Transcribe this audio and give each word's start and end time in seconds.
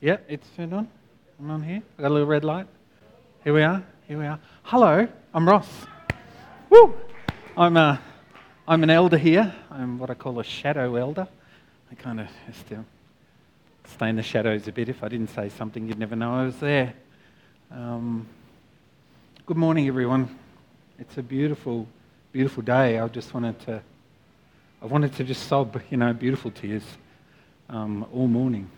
Yeah, 0.00 0.18
it's 0.28 0.48
turned 0.56 0.72
on. 0.72 0.86
I'm 1.40 1.50
on 1.50 1.60
here. 1.60 1.82
I 1.98 2.02
got 2.02 2.12
a 2.12 2.14
little 2.14 2.28
red 2.28 2.44
light. 2.44 2.68
Here 3.42 3.52
we 3.52 3.64
are. 3.64 3.82
Here 4.06 4.16
we 4.16 4.26
are. 4.26 4.38
Hello, 4.62 5.08
I'm 5.34 5.48
Ross. 5.48 5.66
Woo! 6.70 6.94
I'm 7.56 7.76
a, 7.76 8.00
I'm 8.68 8.84
an 8.84 8.90
elder 8.90 9.18
here. 9.18 9.52
I'm 9.72 9.98
what 9.98 10.08
I 10.08 10.14
call 10.14 10.38
a 10.38 10.44
shadow 10.44 10.94
elder. 10.94 11.26
I 11.90 11.96
kind 11.96 12.20
of 12.20 12.28
to 12.68 12.84
stay 13.88 14.08
in 14.08 14.14
the 14.14 14.22
shadows 14.22 14.68
a 14.68 14.72
bit. 14.72 14.88
If 14.88 15.02
I 15.02 15.08
didn't 15.08 15.30
say 15.30 15.48
something, 15.48 15.88
you'd 15.88 15.98
never 15.98 16.14
know 16.14 16.32
I 16.32 16.44
was 16.44 16.56
there. 16.58 16.94
Um, 17.72 18.24
good 19.46 19.56
morning, 19.56 19.88
everyone. 19.88 20.38
It's 21.00 21.18
a 21.18 21.24
beautiful, 21.24 21.88
beautiful 22.30 22.62
day. 22.62 23.00
I 23.00 23.08
just 23.08 23.34
wanted 23.34 23.58
to, 23.62 23.82
I 24.80 24.86
wanted 24.86 25.12
to 25.14 25.24
just 25.24 25.48
sob, 25.48 25.82
you 25.90 25.96
know, 25.96 26.12
beautiful 26.12 26.52
tears 26.52 26.84
um, 27.68 28.06
all 28.12 28.28
morning 28.28 28.70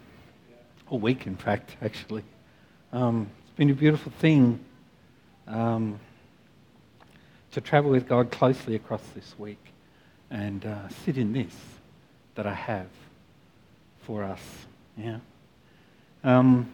a 0.91 0.97
week, 0.97 1.27
in 1.27 1.37
fact, 1.37 1.77
actually. 1.83 2.25
Um, 2.93 3.31
it's 3.43 3.57
been 3.57 3.71
a 3.71 3.75
beautiful 3.75 4.12
thing 4.19 4.61
um, 5.47 6.01
to 7.53 7.61
travel 7.61 7.91
with 7.91 8.09
God 8.09 8.31
closely 8.31 8.75
across 8.75 9.03
this 9.15 9.34
week 9.39 9.65
and 10.31 10.65
uh, 10.65 10.89
sit 11.05 11.17
in 11.17 11.33
this 11.33 11.55
that 12.34 12.47
I 12.47 12.55
have 12.55 12.87
for 14.03 14.25
us. 14.25 14.41
Yeah. 14.97 15.19
Um, 16.23 16.71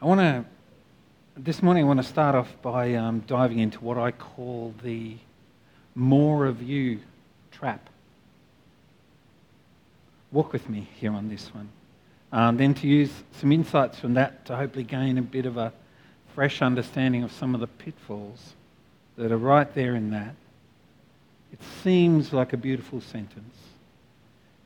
I 0.00 0.06
want 0.06 0.20
to, 0.20 0.44
this 1.36 1.62
morning, 1.62 1.84
I 1.84 1.86
want 1.86 2.02
to 2.02 2.08
start 2.08 2.34
off 2.34 2.50
by 2.60 2.94
um, 2.94 3.20
diving 3.26 3.60
into 3.60 3.78
what 3.80 3.98
I 3.98 4.10
call 4.10 4.74
the 4.82 5.16
more 5.94 6.46
of 6.46 6.62
you 6.62 7.00
trap 7.50 7.88
walk 10.32 10.52
with 10.52 10.68
me 10.68 10.88
here 10.98 11.12
on 11.12 11.28
this 11.28 11.54
one. 11.54 11.68
Um, 12.32 12.56
then 12.56 12.74
to 12.74 12.86
use 12.86 13.10
some 13.38 13.52
insights 13.52 13.98
from 13.98 14.14
that 14.14 14.46
to 14.46 14.56
hopefully 14.56 14.84
gain 14.84 15.18
a 15.18 15.22
bit 15.22 15.44
of 15.44 15.58
a 15.58 15.72
fresh 16.34 16.62
understanding 16.62 17.22
of 17.22 17.30
some 17.32 17.54
of 17.54 17.60
the 17.60 17.66
pitfalls 17.66 18.54
that 19.16 19.30
are 19.30 19.38
right 19.38 19.72
there 19.74 19.94
in 19.94 20.10
that. 20.10 20.34
It 21.52 21.60
seems 21.82 22.32
like 22.32 22.54
a 22.54 22.56
beautiful 22.56 23.02
sentence. 23.02 23.56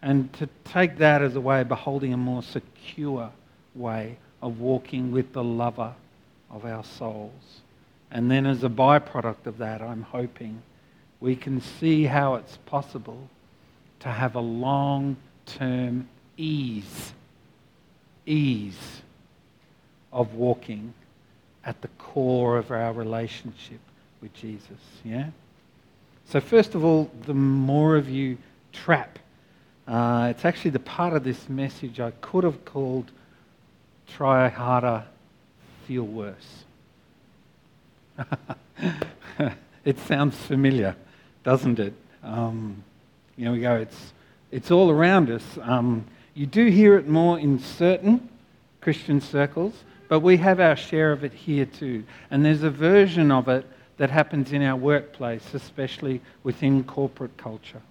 And 0.01 0.33
to 0.35 0.49
take 0.65 0.99
that 0.99 1.23
as 1.23 1.35
a 1.35 1.41
way 1.41 1.63
of 1.63 1.69
beholding 1.69 2.13
a 2.13 2.17
more 2.17 2.45
secure 2.45 3.33
way 3.75 4.19
of 4.41 4.61
walking 4.61 5.11
with 5.11 5.33
the 5.33 5.43
lover 5.43 5.93
of 6.51 6.65
our 6.65 6.85
souls. 6.85 7.33
And 8.13 8.31
then, 8.31 8.47
as 8.47 8.63
a 8.63 8.69
byproduct 8.69 9.47
of 9.47 9.59
that, 9.59 9.83
I'm 9.83 10.03
hoping 10.03 10.63
we 11.19 11.35
can 11.35 11.61
see 11.61 12.05
how 12.05 12.37
it's 12.37 12.57
possible 12.59 13.29
to 14.01 14.09
have 14.09 14.37
a 14.37 14.41
long 14.41 15.17
term 15.47 16.09
ease, 16.37 17.13
ease 18.27 19.03
of 20.13 20.35
walking 20.35 20.93
at 21.65 21.81
the 21.83 21.89
core 21.99 22.59
of 22.59 22.71
our 22.71 22.93
relationship 22.93 23.81
with 24.21 24.33
Jesus. 24.35 24.79
Yeah? 25.05 25.31
So, 26.27 26.41
first 26.41 26.75
of 26.75 26.85
all, 26.85 27.11
the 27.27 27.35
more 27.35 27.97
of 27.97 28.09
you 28.09 28.39
trap. 28.73 29.19
Uh, 29.87 30.29
it's 30.31 30.45
actually 30.45 30.73
the 30.73 30.81
part 30.81 31.13
of 31.13 31.23
this 31.23 31.49
message 31.49 32.01
I 32.01 32.11
could 32.21 32.45
have 32.45 32.65
called 32.65 33.11
try 34.07 34.49
harder, 34.49 35.05
feel 35.87 36.05
worse. 36.05 36.65
it 39.85 39.99
sounds 40.01 40.37
familiar, 40.37 40.97
doesn't 41.45 41.79
it? 41.79 41.93
Um, 42.23 42.83
you 43.37 43.45
know, 43.45 43.53
we 43.53 43.61
go, 43.61 43.77
it's 43.77 44.13
it's 44.57 44.71
all 44.71 44.91
around 44.91 45.31
us. 45.31 45.45
Um, 45.61 46.07
you 46.33 46.47
do 46.47 46.65
hear 46.69 46.97
it 46.97 47.07
more 47.07 47.39
in 47.39 47.59
certain 47.59 48.27
Christian 48.81 49.21
circles, 49.21 49.75
but 50.09 50.21
we 50.21 50.39
have 50.39 50.61
our 50.61 50.77
share 50.77 51.13
of 51.13 51.25
it 51.25 51.35
here 51.35 51.67
too. 51.67 52.05
And 52.31 52.43
there's 52.43 52.63
a 52.63 52.71
version 52.71 53.31
of 53.31 53.49
it 53.49 53.67
that 53.99 54.09
happens 54.09 54.53
in 54.53 54.63
our 54.63 54.75
workplace, 54.75 55.53
especially 55.53 56.23
within 56.43 56.85
corporate 56.85 57.37
culture. 57.37 57.83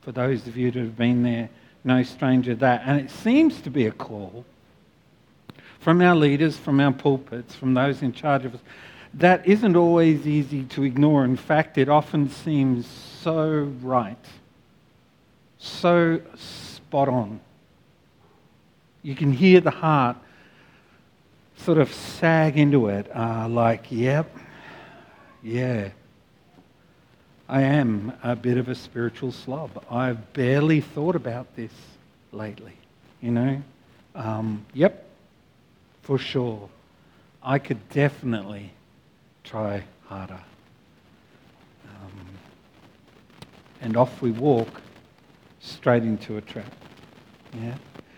For 0.00 0.10
those 0.10 0.46
of 0.46 0.56
you 0.56 0.70
that 0.70 0.78
have 0.78 0.96
been 0.96 1.22
there, 1.22 1.50
no 1.84 2.02
stranger 2.02 2.54
that. 2.54 2.80
And 2.86 2.98
it 2.98 3.10
seems 3.10 3.60
to 3.60 3.68
be 3.68 3.84
a 3.84 3.92
call 3.92 4.46
from 5.80 6.00
our 6.00 6.16
leaders, 6.16 6.56
from 6.56 6.80
our 6.80 6.92
pulpits, 6.92 7.54
from 7.54 7.74
those 7.74 8.00
in 8.00 8.14
charge 8.14 8.46
of 8.46 8.54
us. 8.54 8.60
That 9.12 9.46
isn't 9.46 9.76
always 9.76 10.26
easy 10.26 10.62
to 10.64 10.82
ignore. 10.82 11.26
In 11.26 11.36
fact, 11.36 11.76
it 11.76 11.90
often 11.90 12.30
seems 12.30 12.86
so 12.86 13.70
right 13.82 14.16
so 15.60 16.20
spot 16.34 17.08
on. 17.08 17.40
You 19.02 19.14
can 19.14 19.32
hear 19.32 19.60
the 19.60 19.70
heart 19.70 20.16
sort 21.56 21.78
of 21.78 21.92
sag 21.92 22.58
into 22.58 22.88
it, 22.88 23.14
uh, 23.14 23.46
like, 23.48 23.86
yep, 23.90 24.34
yeah, 25.42 25.90
I 27.48 27.62
am 27.62 28.12
a 28.22 28.34
bit 28.34 28.56
of 28.56 28.68
a 28.68 28.74
spiritual 28.74 29.32
slob. 29.32 29.84
I've 29.90 30.32
barely 30.32 30.80
thought 30.80 31.16
about 31.16 31.54
this 31.56 31.72
lately, 32.32 32.72
you 33.20 33.30
know? 33.30 33.62
Um, 34.14 34.64
yep, 34.72 35.06
for 36.02 36.18
sure. 36.18 36.68
I 37.42 37.58
could 37.58 37.88
definitely 37.90 38.70
try 39.44 39.84
harder. 40.06 40.40
Um, 41.88 42.26
and 43.82 43.96
off 43.96 44.22
we 44.22 44.30
walk 44.30 44.80
straight 45.60 46.02
into 46.02 46.36
a 46.36 46.40
trap. 46.40 46.72
Yeah? 47.54 47.76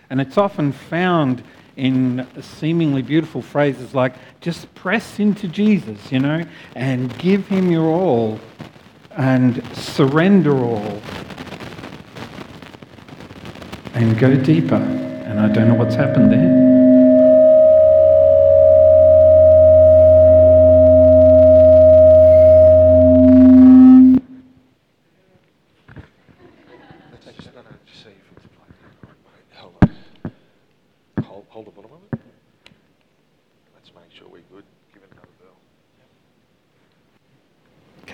And 0.09 0.21
it's 0.21 0.39
often 0.39 0.73
found 0.73 1.43
in 1.77 2.27
seemingly 2.41 3.03
beautiful 3.03 3.41
phrases 3.41 3.95
like 3.95 4.15
just 4.41 4.73
press 4.75 5.19
into 5.19 5.49
Jesus, 5.49 6.13
you 6.13 6.19
know, 6.19 6.45
and 6.75 7.17
give 7.19 7.49
him 7.49 7.71
your 7.71 7.87
all 7.87 8.39
and 9.11 9.65
surrender 9.77 10.57
all 10.57 11.03
and 13.95 14.19
go 14.19 14.35
deeper. 14.37 14.77
And 14.77 15.41
I 15.41 15.49
don't 15.49 15.69
know 15.69 15.75
what's 15.75 15.95
happened 15.95 16.33
there. 16.33 16.82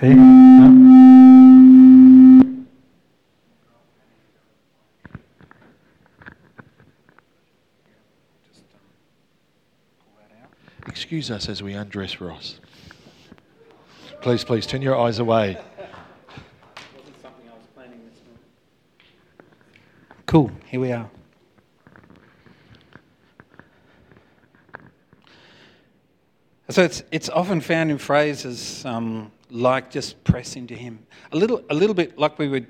Okay. 0.01 0.15
Excuse 10.87 11.33
us 11.33 11.49
as 11.49 11.65
we 11.65 11.73
undress 11.73 12.21
Ross. 12.21 12.61
Please, 14.21 14.45
please, 14.45 14.67
turn 14.67 14.83
your 14.83 14.97
eyes 14.97 15.19
away. 15.19 15.59
Cool, 20.27 20.53
here 20.67 20.81
we 20.81 20.93
are. 20.93 21.11
So 26.79 26.85
it's, 26.85 27.03
it's 27.11 27.29
often 27.29 27.61
found 27.61 27.91
in 27.91 27.99
phrases 27.99 28.85
um, 28.85 29.33
like 29.51 29.91
just 29.91 30.23
press 30.23 30.55
into 30.55 30.77
Him. 30.77 31.05
A 31.33 31.37
little, 31.37 31.61
a 31.71 31.75
little 31.75 31.93
bit 31.93 32.17
like 32.17 32.39
we 32.39 32.47
were 32.47 32.65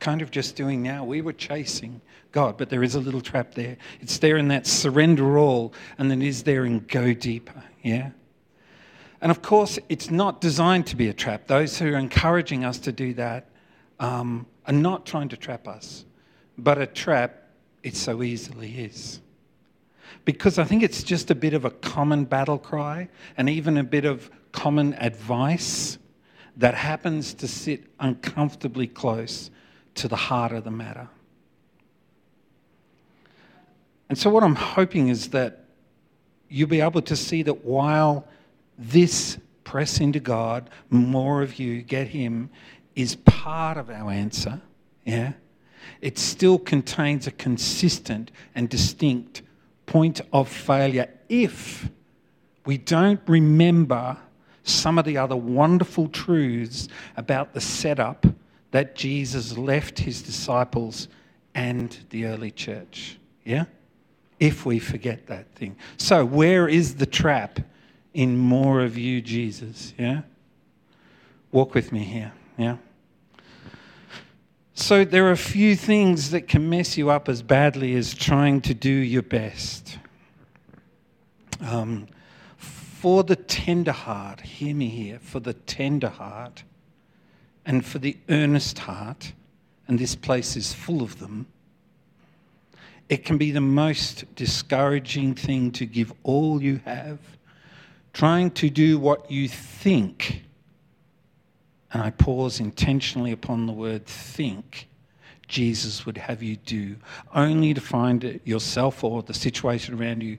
kind 0.00 0.20
of 0.20 0.30
just 0.30 0.54
doing 0.54 0.82
now. 0.82 1.02
We 1.02 1.22
were 1.22 1.32
chasing 1.32 2.02
God, 2.30 2.58
but 2.58 2.68
there 2.68 2.82
is 2.82 2.94
a 2.94 3.00
little 3.00 3.22
trap 3.22 3.54
there. 3.54 3.78
It's 4.02 4.18
there 4.18 4.36
in 4.36 4.48
that 4.48 4.66
surrender 4.66 5.38
all, 5.38 5.72
and 5.96 6.10
then 6.10 6.20
is 6.20 6.42
there 6.42 6.66
in 6.66 6.80
go 6.80 7.14
deeper. 7.14 7.64
Yeah? 7.82 8.10
And 9.22 9.30
of 9.30 9.40
course, 9.40 9.78
it's 9.88 10.10
not 10.10 10.42
designed 10.42 10.86
to 10.88 10.96
be 10.96 11.08
a 11.08 11.14
trap. 11.14 11.46
Those 11.46 11.78
who 11.78 11.94
are 11.94 11.96
encouraging 11.96 12.66
us 12.66 12.76
to 12.80 12.92
do 12.92 13.14
that 13.14 13.48
um, 13.98 14.44
are 14.66 14.74
not 14.74 15.06
trying 15.06 15.30
to 15.30 15.38
trap 15.38 15.66
us, 15.66 16.04
but 16.58 16.76
a 16.76 16.86
trap 16.86 17.48
it 17.82 17.96
so 17.96 18.22
easily 18.22 18.72
is. 18.72 19.22
Because 20.24 20.58
I 20.58 20.64
think 20.64 20.82
it's 20.82 21.02
just 21.02 21.30
a 21.30 21.34
bit 21.34 21.54
of 21.54 21.64
a 21.64 21.70
common 21.70 22.24
battle 22.24 22.58
cry 22.58 23.08
and 23.36 23.48
even 23.48 23.76
a 23.76 23.84
bit 23.84 24.04
of 24.04 24.30
common 24.52 24.94
advice 24.94 25.98
that 26.56 26.74
happens 26.74 27.34
to 27.34 27.48
sit 27.48 27.84
uncomfortably 27.98 28.86
close 28.86 29.50
to 29.96 30.08
the 30.08 30.16
heart 30.16 30.52
of 30.52 30.64
the 30.64 30.70
matter. 30.70 31.08
And 34.08 34.18
so, 34.18 34.30
what 34.30 34.44
I'm 34.44 34.54
hoping 34.54 35.08
is 35.08 35.30
that 35.30 35.64
you'll 36.48 36.68
be 36.68 36.80
able 36.80 37.02
to 37.02 37.16
see 37.16 37.42
that 37.42 37.64
while 37.64 38.28
this 38.78 39.38
press 39.64 40.00
into 40.00 40.20
God, 40.20 40.70
more 40.90 41.42
of 41.42 41.58
you 41.58 41.82
get 41.82 42.08
Him, 42.08 42.50
is 42.94 43.16
part 43.16 43.76
of 43.76 43.90
our 43.90 44.10
answer, 44.10 44.60
yeah, 45.04 45.32
it 46.00 46.18
still 46.18 46.58
contains 46.58 47.26
a 47.26 47.30
consistent 47.32 48.30
and 48.54 48.68
distinct 48.68 49.42
point 49.86 50.20
of 50.32 50.48
failure 50.48 51.08
if 51.28 51.88
we 52.64 52.78
don't 52.78 53.20
remember 53.26 54.16
some 54.62 54.98
of 54.98 55.04
the 55.04 55.18
other 55.18 55.36
wonderful 55.36 56.08
truths 56.08 56.88
about 57.16 57.52
the 57.52 57.60
setup 57.60 58.26
that 58.70 58.96
Jesus 58.96 59.56
left 59.56 59.98
his 59.98 60.22
disciples 60.22 61.08
and 61.54 61.96
the 62.10 62.26
early 62.26 62.50
church. 62.50 63.18
Yeah? 63.44 63.66
If 64.40 64.66
we 64.66 64.78
forget 64.78 65.26
that 65.28 65.50
thing. 65.54 65.76
So, 65.96 66.24
where 66.24 66.66
is 66.66 66.96
the 66.96 67.06
trap 67.06 67.60
in 68.14 68.36
more 68.36 68.80
of 68.80 68.98
you, 68.98 69.20
Jesus? 69.20 69.94
Yeah? 69.98 70.22
Walk 71.52 71.74
with 71.74 71.92
me 71.92 72.00
here. 72.00 72.32
Yeah? 72.56 72.78
So, 74.76 75.04
there 75.04 75.24
are 75.26 75.30
a 75.30 75.36
few 75.36 75.76
things 75.76 76.32
that 76.32 76.48
can 76.48 76.68
mess 76.68 76.98
you 76.98 77.08
up 77.08 77.28
as 77.28 77.42
badly 77.42 77.94
as 77.94 78.12
trying 78.12 78.60
to 78.62 78.74
do 78.74 78.90
your 78.90 79.22
best. 79.22 79.98
Um, 81.60 82.08
for 82.56 83.22
the 83.22 83.36
tender 83.36 83.92
heart, 83.92 84.40
hear 84.40 84.74
me 84.74 84.88
here, 84.88 85.20
for 85.20 85.38
the 85.38 85.54
tender 85.54 86.08
heart 86.08 86.64
and 87.64 87.86
for 87.86 88.00
the 88.00 88.16
earnest 88.28 88.80
heart, 88.80 89.32
and 89.86 89.96
this 89.96 90.16
place 90.16 90.56
is 90.56 90.72
full 90.72 91.02
of 91.02 91.20
them, 91.20 91.46
it 93.08 93.24
can 93.24 93.38
be 93.38 93.52
the 93.52 93.60
most 93.60 94.24
discouraging 94.34 95.36
thing 95.36 95.70
to 95.70 95.86
give 95.86 96.12
all 96.24 96.60
you 96.60 96.80
have, 96.84 97.20
trying 98.12 98.50
to 98.50 98.68
do 98.68 98.98
what 98.98 99.30
you 99.30 99.46
think. 99.46 100.42
And 101.94 102.02
I 102.02 102.10
pause 102.10 102.58
intentionally 102.58 103.30
upon 103.30 103.66
the 103.66 103.72
word 103.72 104.04
think. 104.04 104.88
Jesus 105.46 106.04
would 106.04 106.18
have 106.18 106.42
you 106.42 106.56
do, 106.56 106.96
only 107.32 107.72
to 107.72 107.80
find 107.80 108.40
yourself 108.44 109.04
or 109.04 109.22
the 109.22 109.32
situation 109.32 109.98
around 109.98 110.22
you 110.22 110.38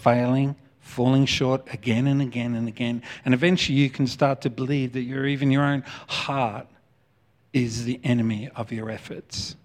failing, 0.00 0.54
falling 0.78 1.26
short 1.26 1.66
again 1.74 2.06
and 2.06 2.22
again 2.22 2.54
and 2.54 2.68
again. 2.68 3.02
And 3.24 3.34
eventually 3.34 3.78
you 3.78 3.90
can 3.90 4.06
start 4.06 4.42
to 4.42 4.50
believe 4.50 4.92
that 4.92 5.00
even 5.00 5.50
your 5.50 5.64
own 5.64 5.82
heart 6.06 6.68
is 7.52 7.84
the 7.84 7.98
enemy 8.04 8.48
of 8.54 8.70
your 8.70 8.88
efforts. 8.88 9.56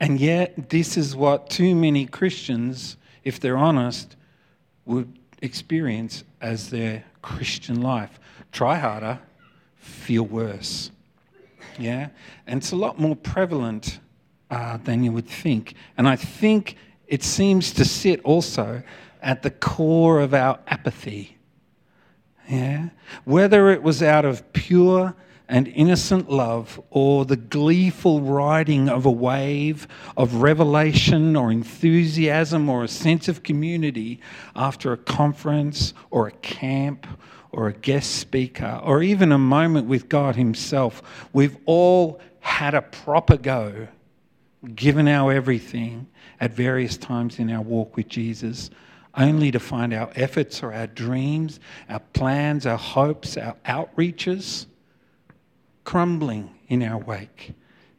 And 0.00 0.18
yet, 0.18 0.70
this 0.70 0.96
is 0.96 1.14
what 1.14 1.48
too 1.48 1.76
many 1.76 2.06
Christians, 2.06 2.96
if 3.22 3.38
they're 3.38 3.56
honest, 3.56 4.16
would 4.84 5.16
experience 5.42 6.24
as 6.40 6.70
their 6.70 7.04
Christian 7.22 7.80
life. 7.80 8.18
Try 8.50 8.78
harder, 8.78 9.20
feel 9.86 10.24
worse. 10.24 10.90
Yeah? 11.78 12.08
And 12.46 12.58
it's 12.58 12.72
a 12.72 12.76
lot 12.76 12.98
more 12.98 13.16
prevalent 13.16 14.00
uh, 14.50 14.78
than 14.78 15.02
you 15.04 15.12
would 15.12 15.28
think. 15.28 15.74
And 15.96 16.08
I 16.08 16.16
think 16.16 16.76
it 17.06 17.22
seems 17.22 17.72
to 17.72 17.84
sit 17.84 18.20
also 18.22 18.82
at 19.22 19.42
the 19.42 19.50
core 19.50 20.20
of 20.20 20.34
our 20.34 20.58
apathy. 20.66 21.36
Yeah? 22.48 22.90
Whether 23.24 23.70
it 23.70 23.82
was 23.82 24.02
out 24.02 24.24
of 24.24 24.52
pure 24.52 25.14
and 25.48 25.68
innocent 25.68 26.28
love 26.28 26.80
or 26.90 27.24
the 27.24 27.36
gleeful 27.36 28.20
riding 28.20 28.88
of 28.88 29.06
a 29.06 29.10
wave 29.10 29.86
of 30.16 30.42
revelation 30.42 31.36
or 31.36 31.52
enthusiasm 31.52 32.68
or 32.68 32.82
a 32.82 32.88
sense 32.88 33.28
of 33.28 33.42
community 33.42 34.20
after 34.56 34.92
a 34.92 34.96
conference 34.96 35.94
or 36.10 36.26
a 36.26 36.32
camp 36.32 37.06
or 37.52 37.68
a 37.68 37.72
guest 37.72 38.16
speaker 38.16 38.80
or 38.84 39.02
even 39.02 39.32
a 39.32 39.38
moment 39.38 39.86
with 39.86 40.08
God 40.08 40.36
Himself. 40.36 41.28
We've 41.32 41.56
all 41.64 42.20
had 42.40 42.74
a 42.74 42.82
proper 42.82 43.36
go, 43.36 43.88
given 44.74 45.08
our 45.08 45.32
everything 45.32 46.06
at 46.40 46.52
various 46.52 46.96
times 46.96 47.38
in 47.38 47.50
our 47.50 47.62
walk 47.62 47.96
with 47.96 48.08
Jesus. 48.08 48.70
Only 49.14 49.50
to 49.50 49.58
find 49.58 49.94
our 49.94 50.10
efforts 50.14 50.62
or 50.62 50.72
our 50.74 50.86
dreams, 50.86 51.58
our 51.88 52.00
plans, 52.00 52.66
our 52.66 52.76
hopes, 52.76 53.36
our 53.36 53.56
outreaches, 53.64 54.66
crumbling 55.84 56.50
in 56.68 56.82
our 56.82 56.98
wake. 56.98 57.54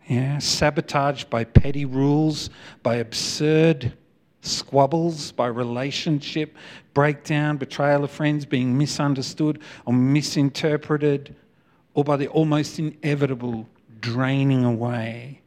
Yeah, 0.08 0.38
sabotaged 0.38 1.30
by 1.30 1.44
petty 1.44 1.86
rules, 1.86 2.50
by 2.84 2.96
absurd 2.96 3.94
squabbles, 4.48 5.32
by 5.32 5.48
relationship 5.48 6.56
breakdown, 6.94 7.58
betrayal 7.58 8.04
of 8.04 8.12
friends, 8.12 8.46
being 8.46 8.78
misunderstood 8.78 9.62
or 9.86 9.94
misinterpreted, 9.94 11.36
or 11.94 12.04
by 12.04 12.18
the 12.18 12.28
almost 12.30 12.80
inevitable 12.80 13.68
draining 14.00 14.64
away 14.66 15.42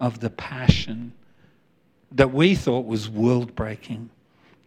of 0.00 0.20
the 0.20 0.30
passion 0.30 1.12
that 2.12 2.32
we 2.32 2.54
thought 2.54 2.86
was 2.86 3.08
world 3.08 3.54
breaking, 3.54 4.10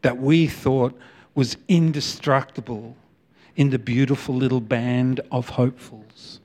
that 0.02 0.18
we 0.18 0.48
thought 0.48 0.98
was 1.36 1.58
indestructible 1.68 2.96
in 3.56 3.70
the 3.70 3.80
beautiful 3.80 4.36
little 4.36 4.62
band 4.62 5.20
of 5.32 5.50
hopefuls 5.50 6.40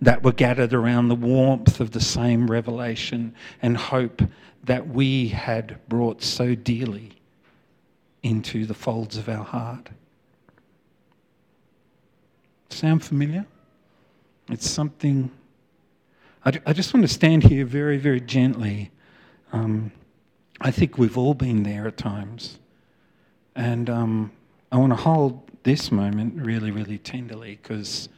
that 0.00 0.22
were 0.22 0.32
gathered 0.32 0.72
around 0.72 1.08
the 1.08 1.14
warmth 1.14 1.80
of 1.80 1.90
the 1.92 2.00
same 2.00 2.50
revelation 2.50 3.34
and 3.62 3.76
hope 3.76 4.22
that 4.64 4.88
we 4.88 5.28
had 5.28 5.78
brought 5.88 6.22
so 6.22 6.54
dearly 6.54 7.12
into 8.22 8.64
the 8.64 8.74
folds 8.74 9.16
of 9.16 9.28
our 9.28 9.44
heart. 9.44 9.90
Sound 12.70 13.04
familiar? 13.04 13.46
It's 14.50 14.68
something. 14.68 15.30
I, 16.44 16.52
I 16.66 16.72
just 16.72 16.92
want 16.92 17.06
to 17.06 17.12
stand 17.12 17.44
here 17.44 17.64
very, 17.64 17.98
very 17.98 18.20
gently. 18.20 18.90
Um, 19.52 19.92
I 20.60 20.70
think 20.70 20.98
we've 20.98 21.16
all 21.18 21.34
been 21.34 21.62
there 21.62 21.86
at 21.86 21.96
times. 21.96 22.58
And 23.54 23.88
um, 23.88 24.32
I 24.72 24.78
want 24.78 24.90
to 24.92 24.96
hold 24.96 25.42
this 25.62 25.92
moment 25.92 26.34
really, 26.36 26.70
really 26.70 26.98
tenderly 26.98 27.58
because 27.62 28.08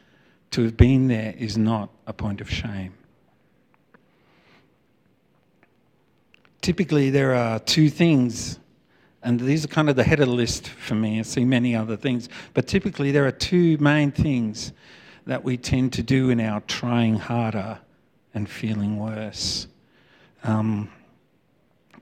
to 0.51 0.63
have 0.63 0.77
been 0.77 1.07
there 1.07 1.33
is 1.37 1.57
not 1.57 1.89
a 2.07 2.13
point 2.13 2.41
of 2.41 2.49
shame. 2.49 2.96
Typically, 6.67 7.09
there 7.09 7.33
are 7.33 7.59
two 7.59 7.89
things, 7.89 8.59
and 9.23 9.39
these 9.39 9.63
are 9.63 9.69
kind 9.69 9.89
of 9.89 9.95
the 9.95 10.03
head 10.03 10.19
of 10.19 10.27
the 10.27 10.33
list 10.33 10.67
for 10.67 10.95
me. 10.95 11.17
I 11.17 11.21
see 11.21 11.45
many 11.45 11.73
other 11.73 11.95
things, 11.95 12.27
but 12.53 12.67
typically, 12.67 13.09
there 13.09 13.25
are 13.25 13.31
two 13.31 13.77
main 13.77 14.11
things 14.11 14.73
that 15.27 15.41
we 15.45 15.55
tend 15.55 15.93
to 15.93 16.03
do 16.03 16.29
in 16.29 16.41
our 16.41 16.59
trying 16.59 17.15
harder 17.15 17.79
and 18.33 18.49
feeling 18.49 18.99
worse. 18.99 19.67
Um, 20.43 20.91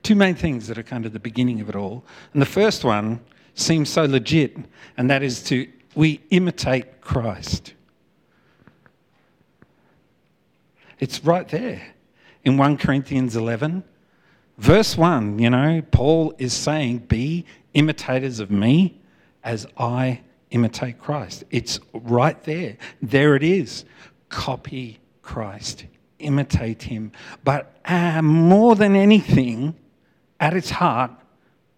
two 0.02 0.16
main 0.16 0.34
things 0.34 0.66
that 0.66 0.78
are 0.78 0.82
kind 0.82 1.06
of 1.06 1.12
the 1.12 1.20
beginning 1.20 1.60
of 1.60 1.68
it 1.68 1.76
all. 1.76 2.04
And 2.32 2.42
the 2.42 2.46
first 2.46 2.82
one 2.82 3.20
seems 3.54 3.88
so 3.88 4.04
legit, 4.04 4.56
and 4.96 5.08
that 5.08 5.22
is 5.22 5.44
to 5.44 5.68
we 5.94 6.22
imitate 6.30 7.00
Christ. 7.00 7.72
It's 10.98 11.22
right 11.22 11.46
there 11.46 11.94
in 12.42 12.56
1 12.56 12.78
Corinthians 12.78 13.36
11. 13.36 13.84
Verse 14.58 14.96
1, 14.96 15.38
you 15.38 15.50
know, 15.50 15.82
Paul 15.90 16.34
is 16.38 16.52
saying, 16.52 16.98
Be 16.98 17.44
imitators 17.74 18.40
of 18.40 18.50
me 18.50 19.00
as 19.44 19.66
I 19.76 20.22
imitate 20.50 20.98
Christ. 20.98 21.44
It's 21.50 21.78
right 21.92 22.42
there. 22.44 22.78
There 23.02 23.36
it 23.36 23.42
is. 23.42 23.84
Copy 24.28 24.98
Christ, 25.22 25.84
imitate 26.18 26.84
him. 26.84 27.12
But 27.44 27.76
uh, 27.84 28.22
more 28.22 28.74
than 28.74 28.96
anything, 28.96 29.74
at 30.40 30.54
its 30.54 30.70
heart, 30.70 31.10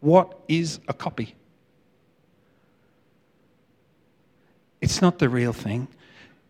what 0.01 0.39
is 0.49 0.81
a 0.89 0.93
copy? 0.93 1.35
It's 4.81 5.03
not 5.03 5.19
the 5.19 5.29
real 5.29 5.53
thing, 5.53 5.89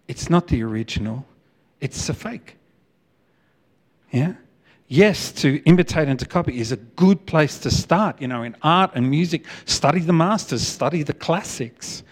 it's 0.07 0.29
not 0.29 0.49
the 0.49 0.63
original, 0.63 1.25
it's 1.81 2.09
a 2.09 2.15
fake. 2.15 2.57
Yeah? 4.11 4.35
Yes, 4.91 5.33
to 5.33 5.63
imitate 5.65 6.09
and 6.09 6.19
to 6.19 6.25
copy 6.25 6.59
is 6.59 6.73
a 6.73 6.77
good 6.77 7.27
place 7.27 7.59
to 7.59 7.71
start. 7.71 8.23
You 8.23 8.29
know, 8.29 8.43
in 8.43 8.57
art 8.63 8.93
and 8.95 9.09
music, 9.09 9.45
study 9.67 10.01
the 10.01 10.15
masters, 10.15 10.67
study 10.67 11.03
the 11.03 11.13
classics. 11.13 12.03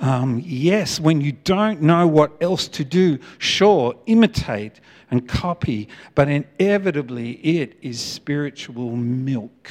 Um, 0.00 0.42
yes, 0.44 0.98
when 0.98 1.20
you 1.20 1.30
don't 1.30 1.80
know 1.80 2.08
what 2.08 2.32
else 2.42 2.66
to 2.68 2.84
do, 2.84 3.20
sure, 3.38 3.94
imitate 4.06 4.80
and 5.12 5.28
copy, 5.28 5.88
but 6.16 6.28
inevitably 6.28 7.32
it 7.34 7.78
is 7.80 8.00
spiritual 8.00 8.96
milk. 8.96 9.70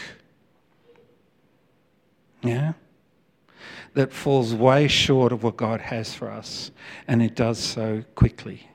Yeah? 2.41 2.73
That 3.93 4.13
falls 4.13 4.55
way 4.55 4.87
short 4.87 5.33
of 5.33 5.43
what 5.43 5.57
God 5.57 5.81
has 5.81 6.13
for 6.13 6.31
us, 6.31 6.71
and 7.09 7.21
it 7.21 7.35
does 7.35 7.59
so 7.59 8.05
quickly. 8.15 8.69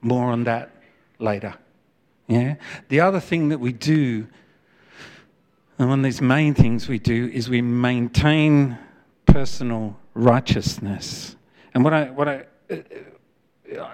More 0.00 0.30
on 0.30 0.44
that 0.44 0.70
later. 1.18 1.54
Yeah? 2.26 2.56
The 2.88 3.00
other 3.00 3.20
thing 3.20 3.48
that 3.50 3.58
we 3.58 3.72
do, 3.72 4.26
and 5.78 5.88
one 5.88 6.00
of 6.00 6.04
these 6.04 6.20
main 6.20 6.54
things 6.54 6.88
we 6.88 6.98
do, 6.98 7.30
is 7.32 7.48
we 7.48 7.60
maintain 7.60 8.78
personal 9.26 9.98
righteousness. 10.14 11.36
And 11.74 11.84
what 11.84 11.92
I, 11.92 12.10
what 12.10 12.28
I, 12.28 12.44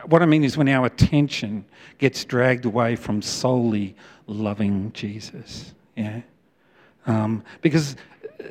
what 0.04 0.22
I 0.22 0.26
mean 0.26 0.44
is 0.44 0.56
when 0.56 0.68
our 0.68 0.86
attention 0.86 1.64
gets 1.98 2.24
dragged 2.24 2.64
away 2.64 2.96
from 2.96 3.22
solely 3.22 3.96
loving 4.26 4.92
Jesus. 4.92 5.72
Yeah? 5.96 6.20
Um, 7.06 7.42
because 7.62 7.96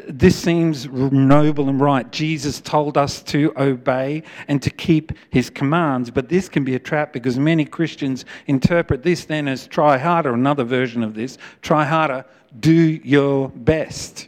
this 0.07 0.35
seems 0.35 0.87
noble 0.87 1.69
and 1.69 1.79
right. 1.79 2.09
Jesus 2.11 2.61
told 2.61 2.97
us 2.97 3.21
to 3.23 3.53
obey 3.57 4.23
and 4.47 4.61
to 4.61 4.69
keep 4.69 5.11
his 5.29 5.49
commands, 5.49 6.11
but 6.11 6.29
this 6.29 6.49
can 6.49 6.63
be 6.63 6.75
a 6.75 6.79
trap 6.79 7.13
because 7.13 7.37
many 7.37 7.65
Christians 7.65 8.25
interpret 8.47 9.03
this 9.03 9.25
then 9.25 9.47
as 9.47 9.67
try 9.67 9.97
harder, 9.97 10.33
another 10.33 10.63
version 10.63 11.03
of 11.03 11.13
this 11.13 11.37
try 11.61 11.85
harder, 11.85 12.25
do 12.59 12.71
your 12.71 13.49
best. 13.49 14.27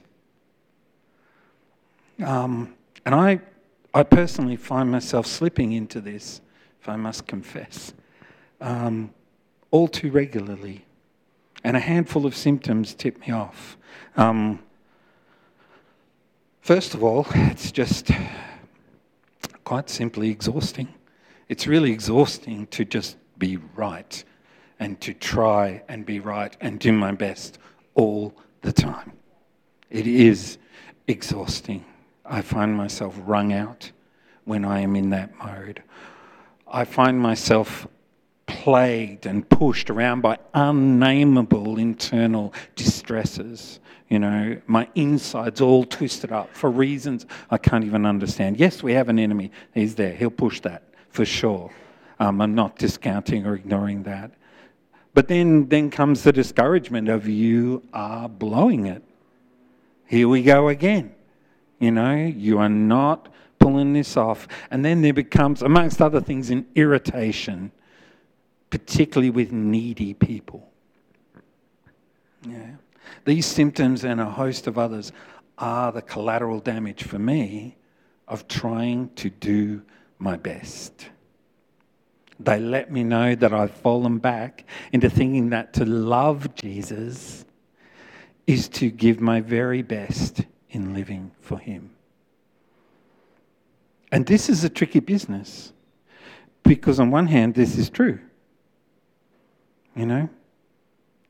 Um, 2.24 2.76
and 3.06 3.16
I, 3.16 3.42
I 3.94 4.04
personally 4.04 4.56
find 4.56 4.92
myself 4.92 5.26
slipping 5.26 5.72
into 5.74 6.00
this, 6.02 6.42
if 6.82 6.88
I 6.88 6.96
must 6.96 7.28
confess, 7.28 7.94
um, 8.60 9.12
all 9.72 9.88
too 9.88 10.12
regularly. 10.12 10.86
And 11.64 11.78
a 11.78 11.80
handful 11.80 12.26
of 12.26 12.36
symptoms 12.36 12.94
tip 12.94 13.20
me 13.22 13.32
off. 13.34 13.78
Um, 14.18 14.60
First 16.74 16.94
of 16.94 17.04
all, 17.04 17.28
it's 17.34 17.70
just 17.70 18.12
quite 19.66 19.90
simply 19.90 20.30
exhausting. 20.30 20.88
It's 21.50 21.68
really 21.68 21.92
exhausting 21.92 22.66
to 22.68 22.86
just 22.86 23.18
be 23.38 23.58
right 23.76 24.24
and 24.80 24.98
to 25.02 25.14
try 25.14 25.84
and 25.90 26.06
be 26.06 26.22
right 26.22 26.56
and 26.62 26.80
do 26.80 26.94
my 26.94 27.12
best 27.12 27.60
all 27.94 28.34
the 28.62 28.72
time. 28.72 29.12
It 29.90 30.08
is 30.08 30.60
exhausting. 31.10 31.84
I 32.26 32.42
find 32.42 32.74
myself 32.78 33.20
wrung 33.26 33.52
out 33.52 33.92
when 34.46 34.64
I 34.64 34.80
am 34.80 34.96
in 34.96 35.10
that 35.10 35.38
mode. 35.44 35.84
I 36.70 36.86
find 36.86 37.20
myself 37.20 37.86
plagued 38.46 39.26
and 39.26 39.50
pushed 39.50 39.90
around 39.90 40.22
by 40.22 40.40
unnameable 40.54 41.78
internal 41.78 42.54
distresses 42.78 43.81
you 44.12 44.20
know, 44.20 44.60
my 44.68 44.90
insides 44.94 45.62
all 45.62 45.86
twisted 45.86 46.34
up 46.34 46.54
for 46.54 46.70
reasons 46.70 47.26
I 47.50 47.58
can't 47.58 47.86
even 47.86 48.06
understand. 48.06 48.58
Yes, 48.58 48.84
we 48.84 48.92
have 48.92 49.08
an 49.08 49.18
enemy. 49.18 49.52
He's 49.74 49.96
there. 49.96 50.12
He'll 50.14 50.30
push 50.30 50.60
that 50.60 50.84
for 51.12 51.24
sure. 51.24 51.72
Um, 52.20 52.42
I'm 52.42 52.54
not 52.54 52.78
discounting 52.78 53.46
or 53.46 53.56
ignoring 53.56 54.04
that. 54.04 54.32
But 55.14 55.30
then, 55.30 55.70
then 55.70 55.90
comes 55.90 56.24
the 56.24 56.34
discouragement 56.34 57.08
of 57.08 57.26
you 57.26 57.84
are 57.94 58.28
blowing 58.28 58.88
it. 58.88 59.02
Here 60.08 60.28
we 60.28 60.44
go 60.44 60.68
again. 60.68 61.16
You 61.80 61.92
know, 61.92 62.14
you 62.14 62.60
are 62.60 62.68
not 62.68 63.30
pulling 63.60 63.94
this 63.94 64.18
off. 64.18 64.46
And 64.72 64.84
then 64.84 65.02
there 65.02 65.14
becomes, 65.14 65.62
amongst 65.62 66.02
other 66.02 66.20
things, 66.20 66.50
an 66.50 66.68
irritation, 66.76 67.72
particularly 68.72 69.30
with 69.30 69.54
needy 69.54 70.14
people. 70.14 70.70
Yeah. 72.46 72.72
These 73.26 73.46
symptoms 73.46 74.04
and 74.04 74.20
a 74.20 74.26
host 74.26 74.68
of 74.68 74.78
others 74.78 75.12
are 75.58 75.92
the 75.92 76.02
collateral 76.02 76.60
damage 76.60 77.04
for 77.04 77.20
me 77.20 77.78
of 78.28 78.48
trying 78.48 79.10
to 79.16 79.30
do 79.30 79.82
my 80.18 80.38
best. 80.38 81.10
They 82.40 82.60
let 82.60 82.92
me 82.92 83.04
know 83.04 83.36
that 83.36 83.54
I've 83.54 83.72
fallen 83.72 84.18
back 84.18 84.66
into 84.92 85.10
thinking 85.10 85.50
that 85.52 85.74
to 85.74 85.86
love 85.86 86.56
Jesus 86.56 87.46
is 88.48 88.68
to 88.70 88.90
give 88.90 89.20
my 89.22 89.42
very 89.42 89.84
best 89.84 90.42
in 90.72 90.94
living 90.94 91.32
for 91.42 91.60
Him. 91.60 91.92
And 94.12 94.26
this 94.26 94.50
is 94.50 94.64
a 94.64 94.70
tricky 94.70 95.00
business 95.00 95.72
because, 96.64 97.00
on 97.00 97.12
one 97.12 97.28
hand, 97.28 97.54
this 97.54 97.78
is 97.78 97.90
true. 97.90 98.20
You 99.96 100.06
know, 100.06 100.30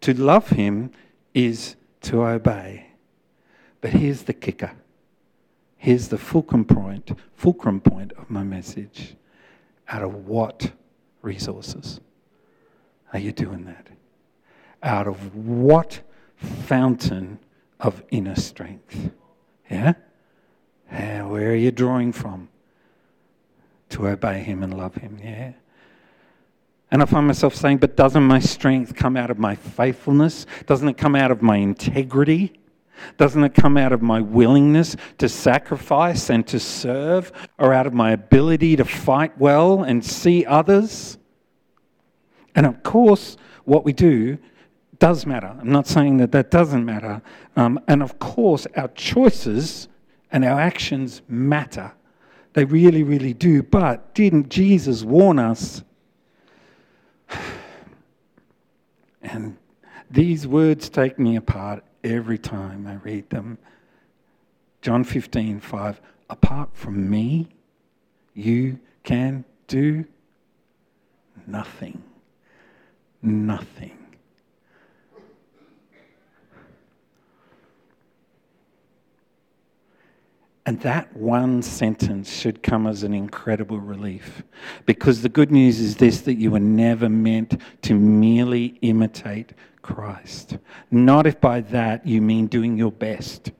to 0.01 0.13
love 0.13 0.49
Him 0.49 0.91
is 1.33 1.75
to 2.01 2.23
obey. 2.23 2.87
But 3.79 3.91
here's 3.91 4.23
the 4.23 4.33
kicker. 4.33 4.71
Here's 5.77 6.09
the 6.09 6.17
fulcrum 6.17 6.65
point, 6.65 7.11
fulcrum 7.33 7.81
point 7.81 8.11
of 8.13 8.29
my 8.29 8.43
message. 8.43 9.15
Out 9.89 10.03
of 10.03 10.27
what 10.27 10.71
resources 11.21 11.99
are 13.11 13.19
you 13.19 13.31
doing 13.31 13.65
that? 13.65 13.87
Out 14.83 15.07
of 15.07 15.35
what 15.35 16.01
fountain 16.35 17.39
of 17.79 18.03
inner 18.11 18.35
strength? 18.35 19.11
Yeah? 19.69 19.93
yeah 20.91 21.23
where 21.25 21.49
are 21.51 21.55
you 21.55 21.71
drawing 21.71 22.11
from 22.11 22.49
to 23.89 24.07
obey 24.07 24.39
Him 24.39 24.63
and 24.63 24.77
love 24.77 24.95
Him? 24.95 25.19
Yeah? 25.21 25.53
And 26.91 27.01
I 27.01 27.05
find 27.05 27.25
myself 27.25 27.55
saying, 27.55 27.77
but 27.77 27.95
doesn't 27.95 28.23
my 28.23 28.39
strength 28.39 28.95
come 28.95 29.15
out 29.15 29.31
of 29.31 29.39
my 29.39 29.55
faithfulness? 29.55 30.45
Doesn't 30.65 30.89
it 30.89 30.97
come 30.97 31.15
out 31.15 31.31
of 31.31 31.41
my 31.41 31.55
integrity? 31.55 32.53
Doesn't 33.17 33.43
it 33.43 33.53
come 33.53 33.77
out 33.77 33.93
of 33.93 34.01
my 34.01 34.21
willingness 34.21 34.95
to 35.17 35.29
sacrifice 35.29 36.29
and 36.29 36.45
to 36.47 36.59
serve, 36.59 37.31
or 37.57 37.73
out 37.73 37.87
of 37.87 37.93
my 37.93 38.11
ability 38.11 38.75
to 38.75 38.85
fight 38.85 39.37
well 39.39 39.83
and 39.83 40.03
see 40.03 40.45
others? 40.45 41.17
And 42.53 42.65
of 42.65 42.83
course, 42.83 43.37
what 43.63 43.85
we 43.85 43.93
do 43.93 44.37
does 44.99 45.25
matter. 45.25 45.55
I'm 45.59 45.71
not 45.71 45.87
saying 45.87 46.17
that 46.17 46.31
that 46.33 46.51
doesn't 46.51 46.85
matter. 46.85 47.21
Um, 47.55 47.79
and 47.87 48.03
of 48.03 48.19
course, 48.19 48.67
our 48.75 48.89
choices 48.89 49.87
and 50.31 50.45
our 50.45 50.59
actions 50.59 51.21
matter. 51.27 51.93
They 52.53 52.65
really, 52.65 53.01
really 53.01 53.33
do. 53.33 53.63
But 53.63 54.13
didn't 54.13 54.49
Jesus 54.49 55.03
warn 55.03 55.39
us? 55.39 55.83
And 59.21 59.57
these 60.09 60.47
words 60.47 60.89
take 60.89 61.17
me 61.19 61.35
apart 61.35 61.83
every 62.03 62.37
time 62.37 62.87
I 62.87 62.95
read 62.95 63.29
them. 63.29 63.57
John 64.81 65.03
15, 65.03 65.59
5. 65.59 66.01
Apart 66.29 66.69
from 66.73 67.09
me, 67.09 67.49
you 68.33 68.79
can 69.03 69.45
do 69.67 70.05
nothing. 71.47 72.03
Nothing. 73.21 74.00
And 80.65 80.79
that 80.81 81.15
one 81.15 81.63
sentence 81.63 82.31
should 82.31 82.61
come 82.61 82.85
as 82.85 83.03
an 83.03 83.13
incredible 83.13 83.79
relief. 83.79 84.43
Because 84.85 85.21
the 85.21 85.29
good 85.29 85.51
news 85.51 85.79
is 85.79 85.95
this 85.95 86.21
that 86.21 86.35
you 86.35 86.51
were 86.51 86.59
never 86.59 87.09
meant 87.09 87.59
to 87.81 87.95
merely 87.95 88.77
imitate 88.81 89.53
Christ. 89.81 90.57
Not 90.91 91.25
if 91.25 91.41
by 91.41 91.61
that 91.61 92.05
you 92.05 92.21
mean 92.21 92.45
doing 92.45 92.77
your 92.77 92.91
best 92.91 93.51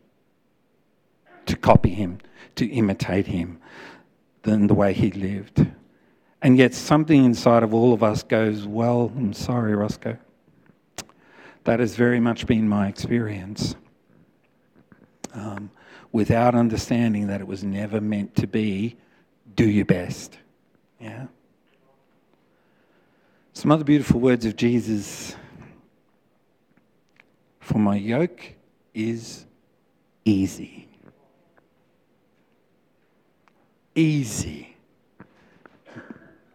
to 1.47 1.57
copy 1.57 1.89
him, 1.89 2.19
to 2.55 2.67
imitate 2.67 3.27
him, 3.27 3.59
than 4.43 4.67
the 4.67 4.73
way 4.75 4.93
he 4.93 5.11
lived. 5.11 5.65
And 6.41 6.57
yet 6.57 6.73
something 6.73 7.25
inside 7.25 7.63
of 7.63 7.73
all 7.73 7.93
of 7.93 8.03
us 8.03 8.23
goes, 8.23 8.65
Well, 8.65 9.11
I'm 9.15 9.33
sorry, 9.33 9.75
Roscoe. 9.75 10.17
That 11.63 11.79
has 11.79 11.95
very 11.95 12.19
much 12.19 12.47
been 12.47 12.67
my 12.67 12.87
experience. 12.87 13.75
Without 16.11 16.55
understanding 16.55 17.27
that 17.27 17.41
it 17.41 17.47
was 17.47 17.63
never 17.63 18.01
meant 18.01 18.35
to 18.35 18.47
be 18.47 18.97
do 19.55 19.69
your 19.69 19.85
best. 19.85 20.37
Yeah? 20.99 21.27
Some 23.53 23.71
other 23.71 23.83
beautiful 23.83 24.19
words 24.19 24.45
of 24.45 24.55
Jesus. 24.55 25.35
For 27.59 27.77
my 27.77 27.95
yoke 27.95 28.53
is 28.93 29.45
easy. 30.25 30.87
Easy. 33.95 34.75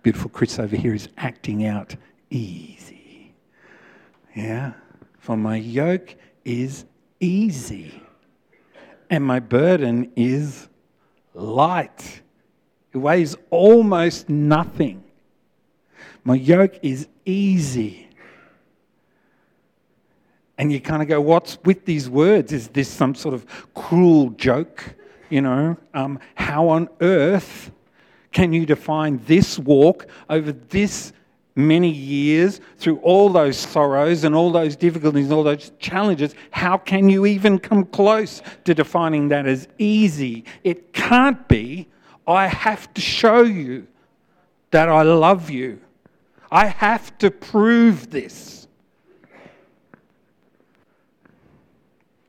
Beautiful 0.03 0.31
Chris 0.31 0.59
over 0.59 0.77
here 0.77 0.95
is 0.95 1.09
acting 1.17 1.67
out 1.67 1.97
easy. 2.31 3.35
Yeah? 4.35 4.73
For 5.19 5.37
my 5.37 5.57
yoke 5.57 6.15
is 6.45 6.85
easy 7.21 8.06
and 9.11 9.25
my 9.25 9.41
burden 9.41 10.13
is 10.17 10.69
light. 11.35 12.23
It 12.93 12.99
weighs 12.99 13.37
almost 13.51 14.29
nothing. 14.29 15.05
My 16.25 16.35
yoke 16.35 16.79
is 16.83 17.09
easy. 17.25 18.09
And 20.59 20.73
you 20.73 20.81
kind 20.81 21.03
of 21.03 21.09
go, 21.09 21.21
what's 21.21 21.59
with 21.65 21.85
these 21.85 22.09
words? 22.09 22.53
Is 22.53 22.69
this 22.69 22.89
some 22.89 23.15
sort 23.15 23.35
of 23.35 23.47
cruel 23.75 24.31
joke? 24.31 24.83
You 25.29 25.43
know, 25.43 25.77
um, 25.93 26.19
how 26.35 26.69
on 26.69 26.89
earth 27.01 27.71
can 28.33 28.53
you 28.53 28.65
define 28.65 29.21
this 29.27 29.59
walk 29.59 30.07
over 30.31 30.53
this 30.53 31.13
many 31.57 31.91
years 31.91 32.61
through 32.77 32.99
all 32.99 33.31
those 33.31 33.57
sorrows 33.57 34.23
and 34.23 34.35
all 34.35 34.53
those 34.53 34.77
difficulties 34.77 35.25
and 35.25 35.33
all 35.33 35.43
those 35.43 35.73
challenges, 35.79 36.35
how 36.51 36.77
can 36.77 37.09
you 37.09 37.27
even 37.27 37.59
come 37.59 37.85
close 37.87 38.43
to 38.65 38.75
defining 38.75 39.29
that 39.29 39.47
as 39.47 39.67
easy? 39.79 40.45
It 40.63 40.93
can't 40.93 41.49
be. 41.49 41.89
I 42.27 42.47
have 42.47 42.93
to 42.95 43.01
show 43.01 43.43
you 43.43 43.87
that 44.71 44.89
I 44.89 45.03
love 45.03 45.49
you. 45.49 45.81
I 46.51 46.67
have 46.67 47.17
to 47.19 47.31
prove 47.31 48.11
this. 48.11 48.69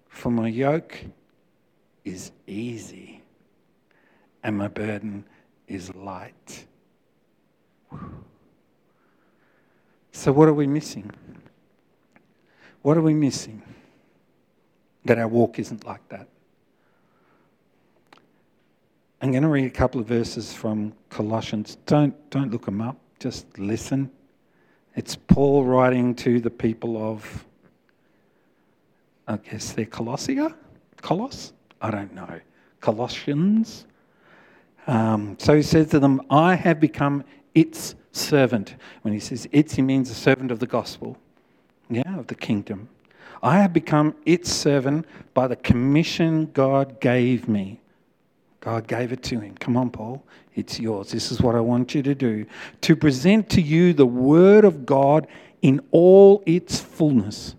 For 0.07 0.31
my 0.31 0.47
yoke 0.47 0.97
is 2.05 2.31
easy 2.47 3.21
and 4.41 4.57
my 4.57 4.67
burden 4.67 5.25
is 5.67 5.93
light. 5.93 6.65
So, 10.17 10.31
what 10.31 10.49
are 10.49 10.53
we 10.53 10.65
missing? 10.65 11.11
What 12.81 12.97
are 12.97 13.03
we 13.03 13.13
missing? 13.13 13.61
That 15.05 15.19
our 15.19 15.27
walk 15.27 15.59
isn't 15.59 15.85
like 15.85 16.09
that. 16.09 16.27
I'm 19.21 19.29
going 19.29 19.43
to 19.43 19.49
read 19.49 19.65
a 19.65 19.69
couple 19.69 20.01
of 20.01 20.07
verses 20.07 20.51
from 20.51 20.93
Colossians. 21.11 21.77
Don't, 21.85 22.15
don't 22.31 22.51
look 22.51 22.65
them 22.65 22.81
up, 22.81 22.97
just 23.19 23.59
listen. 23.59 24.09
It's 24.95 25.15
Paul 25.15 25.65
writing 25.65 26.15
to 26.15 26.39
the 26.39 26.49
people 26.49 26.97
of, 26.97 27.45
I 29.27 29.37
guess 29.37 29.73
they're 29.73 29.85
Colossia? 29.85 30.55
Coloss? 30.99 31.51
I 31.79 31.91
don't 31.91 32.15
know. 32.15 32.39
Colossians. 32.81 33.85
Um, 34.87 35.37
so 35.37 35.55
he 35.55 35.61
says 35.61 35.89
to 35.89 35.99
them, 35.99 36.23
I 36.31 36.55
have 36.55 36.79
become 36.79 37.23
its 37.53 37.93
servant. 38.17 38.75
When 39.01 39.13
he 39.13 39.19
says 39.19 39.47
its, 39.51 39.75
he 39.75 39.81
means 39.81 40.09
a 40.09 40.15
servant 40.15 40.51
of 40.51 40.59
the 40.59 40.67
gospel, 40.67 41.17
yeah, 41.89 42.17
of 42.17 42.27
the 42.27 42.35
kingdom. 42.35 42.89
I 43.41 43.59
have 43.59 43.73
become 43.73 44.15
its 44.25 44.51
servant 44.51 45.05
by 45.33 45.47
the 45.47 45.55
commission 45.55 46.49
God 46.53 46.99
gave 46.99 47.47
me. 47.47 47.79
God 48.59 48.87
gave 48.87 49.11
it 49.11 49.23
to 49.23 49.39
him. 49.39 49.55
Come 49.55 49.77
on, 49.77 49.91
Paul. 49.91 50.23
It's 50.55 50.79
yours. 50.79 51.11
This 51.11 51.31
is 51.31 51.41
what 51.41 51.55
I 51.55 51.59
want 51.59 51.93
you 51.93 52.01
to 52.03 52.15
do 52.15 52.45
to 52.81 52.95
present 52.95 53.49
to 53.51 53.61
you 53.61 53.93
the 53.93 54.05
Word 54.05 54.65
of 54.65 54.85
God 54.85 55.27
in 55.61 55.81
all 55.91 56.43
its 56.45 56.79
fullness. 56.79 57.55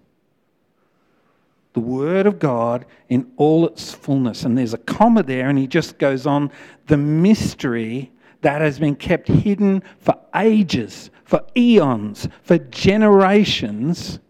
The 1.75 1.81
Word 1.81 2.27
of 2.27 2.41
God 2.41 2.85
in 3.09 3.31
all 3.37 3.67
its 3.67 3.93
fullness. 3.93 4.43
And 4.43 4.59
there's 4.59 4.75
a 4.75 4.79
comma 4.79 5.23
there, 5.23 5.49
and 5.49 5.59
he 5.59 5.69
just 5.69 5.99
goes 5.99 6.27
on 6.27 6.51
the 6.89 6.97
mystery 6.97 8.11
that 8.41 8.61
has 8.61 8.79
been 8.79 8.95
kept 8.95 9.29
hidden 9.29 9.83
for 9.99 10.17
ages, 10.35 11.11
for 11.25 11.45
eons, 11.57 12.29
for 12.43 12.59
generations, 12.59 14.21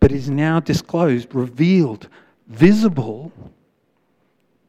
but 0.00 0.12
is 0.12 0.30
now 0.30 0.60
disclosed, 0.60 1.34
revealed, 1.34 2.08
visible 2.46 3.32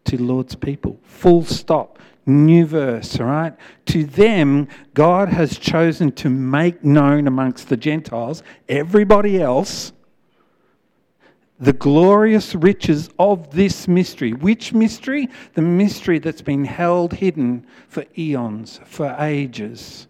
to 0.06 0.22
Lord's 0.22 0.56
people. 0.56 1.00
Full 1.04 1.44
stop. 1.44 2.00
New 2.26 2.66
verse, 2.66 3.20
all 3.22 3.28
right? 3.28 3.56
To 3.86 4.04
them, 4.04 4.68
God 4.94 5.30
has 5.30 5.58
chosen 5.58 6.12
to 6.14 6.30
make 6.30 6.84
known 6.84 7.26
amongst 7.26 7.70
the 7.70 7.78
Gentiles, 7.78 8.44
everybody 8.68 9.42
else, 9.42 9.94
the 11.60 11.74
glorious 11.74 12.54
riches 12.54 13.10
of 13.18 13.52
this 13.52 13.88
mystery. 13.88 14.34
Which 14.34 14.74
mystery? 14.74 15.30
The 15.54 15.62
mystery 15.62 16.20
that's 16.20 16.42
been 16.42 16.66
held 16.66 17.14
hidden 17.14 17.66
for 17.88 18.06
eons, 18.18 18.80
for 18.86 19.16
ages. 19.20 20.08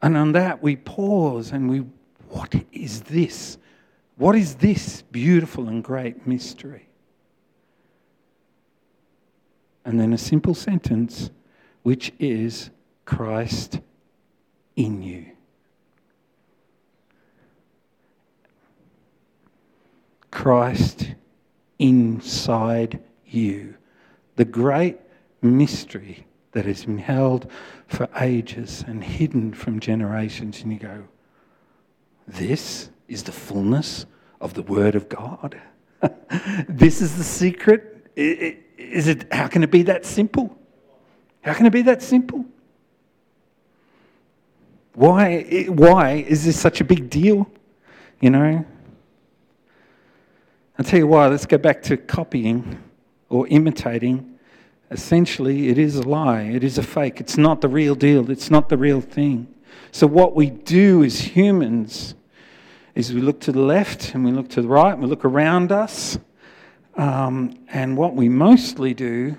And 0.00 0.16
on 0.16 0.32
that 0.32 0.62
we 0.62 0.76
pause 0.76 1.52
and 1.52 1.70
we, 1.70 1.84
what 2.28 2.54
is 2.72 3.02
this? 3.02 3.58
What 4.16 4.34
is 4.34 4.56
this 4.56 5.02
beautiful 5.02 5.68
and 5.68 5.84
great 5.84 6.26
mystery? 6.26 6.88
And 9.84 10.00
then 10.00 10.12
a 10.12 10.18
simple 10.18 10.54
sentence, 10.54 11.30
which 11.82 12.12
is 12.18 12.70
Christ 13.04 13.80
in 14.76 15.02
you. 15.02 15.26
Christ 20.32 21.14
inside 21.78 23.00
you. 23.24 23.76
The 24.34 24.44
great 24.44 24.98
mystery 25.40 26.26
that 26.52 26.64
has 26.64 26.84
been 26.84 26.98
held 26.98 27.50
for 27.86 28.08
ages 28.20 28.82
and 28.86 29.04
hidden 29.04 29.52
from 29.52 29.78
generations. 29.78 30.62
And 30.62 30.72
you 30.72 30.78
go, 30.78 31.04
this 32.26 32.90
is 33.08 33.22
the 33.22 33.32
fullness 33.32 34.06
of 34.40 34.54
the 34.54 34.62
Word 34.62 34.94
of 34.94 35.08
God. 35.08 35.60
this 36.68 37.00
is 37.00 37.16
the 37.16 37.24
secret. 37.24 38.06
Is 38.16 39.08
it, 39.08 39.32
how 39.32 39.46
can 39.46 39.62
it 39.62 39.70
be 39.70 39.82
that 39.84 40.04
simple? 40.04 40.56
How 41.42 41.54
can 41.54 41.66
it 41.66 41.72
be 41.72 41.82
that 41.82 42.02
simple? 42.02 42.44
Why, 44.94 45.64
why 45.68 46.24
is 46.28 46.44
this 46.44 46.58
such 46.58 46.80
a 46.80 46.84
big 46.84 47.08
deal? 47.08 47.50
You 48.20 48.30
know, 48.30 48.64
I'll 50.82 50.88
tell 50.88 50.98
you 50.98 51.06
why. 51.06 51.28
Let's 51.28 51.46
go 51.46 51.58
back 51.58 51.80
to 51.84 51.96
copying 51.96 52.82
or 53.28 53.46
imitating. 53.46 54.36
Essentially, 54.90 55.68
it 55.68 55.78
is 55.78 55.94
a 55.94 56.02
lie. 56.02 56.40
It 56.40 56.64
is 56.64 56.76
a 56.76 56.82
fake. 56.82 57.20
It's 57.20 57.38
not 57.38 57.60
the 57.60 57.68
real 57.68 57.94
deal. 57.94 58.28
It's 58.32 58.50
not 58.50 58.68
the 58.68 58.76
real 58.76 59.00
thing. 59.00 59.46
So, 59.92 60.08
what 60.08 60.34
we 60.34 60.50
do 60.50 61.04
as 61.04 61.20
humans 61.20 62.16
is 62.96 63.14
we 63.14 63.20
look 63.20 63.38
to 63.42 63.52
the 63.52 63.60
left 63.60 64.12
and 64.16 64.24
we 64.24 64.32
look 64.32 64.48
to 64.48 64.60
the 64.60 64.66
right 64.66 64.92
and 64.92 65.00
we 65.00 65.08
look 65.08 65.24
around 65.24 65.70
us. 65.70 66.18
Um, 66.96 67.56
and 67.68 67.96
what 67.96 68.16
we 68.16 68.28
mostly 68.28 68.92
do 68.92 69.36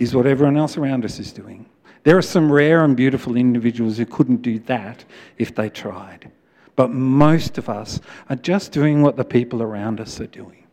is 0.00 0.12
what 0.12 0.26
everyone 0.26 0.56
else 0.56 0.76
around 0.76 1.04
us 1.04 1.20
is 1.20 1.32
doing. 1.32 1.66
There 2.02 2.18
are 2.18 2.22
some 2.22 2.50
rare 2.50 2.82
and 2.82 2.96
beautiful 2.96 3.36
individuals 3.36 3.96
who 3.96 4.06
couldn't 4.06 4.42
do 4.42 4.58
that 4.58 5.04
if 5.38 5.54
they 5.54 5.70
tried. 5.70 6.32
But 6.74 6.90
most 6.90 7.58
of 7.58 7.68
us 7.68 8.00
are 8.30 8.36
just 8.36 8.72
doing 8.72 9.02
what 9.02 9.16
the 9.16 9.24
people 9.24 9.62
around 9.62 10.00
us 10.00 10.20
are 10.20 10.26
doing. 10.26 10.64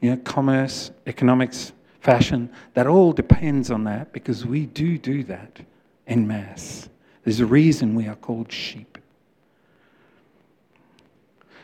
You 0.00 0.10
know, 0.10 0.16
commerce, 0.18 0.90
economics, 1.06 1.72
fashion, 2.00 2.50
that 2.74 2.86
all 2.86 3.12
depends 3.12 3.70
on 3.70 3.84
that 3.84 4.12
because 4.12 4.46
we 4.46 4.66
do 4.66 4.98
do 4.98 5.24
that 5.24 5.60
en 6.06 6.26
masse. 6.26 6.88
There's 7.24 7.40
a 7.40 7.46
reason 7.46 7.94
we 7.94 8.06
are 8.06 8.14
called 8.16 8.52
sheep. 8.52 8.98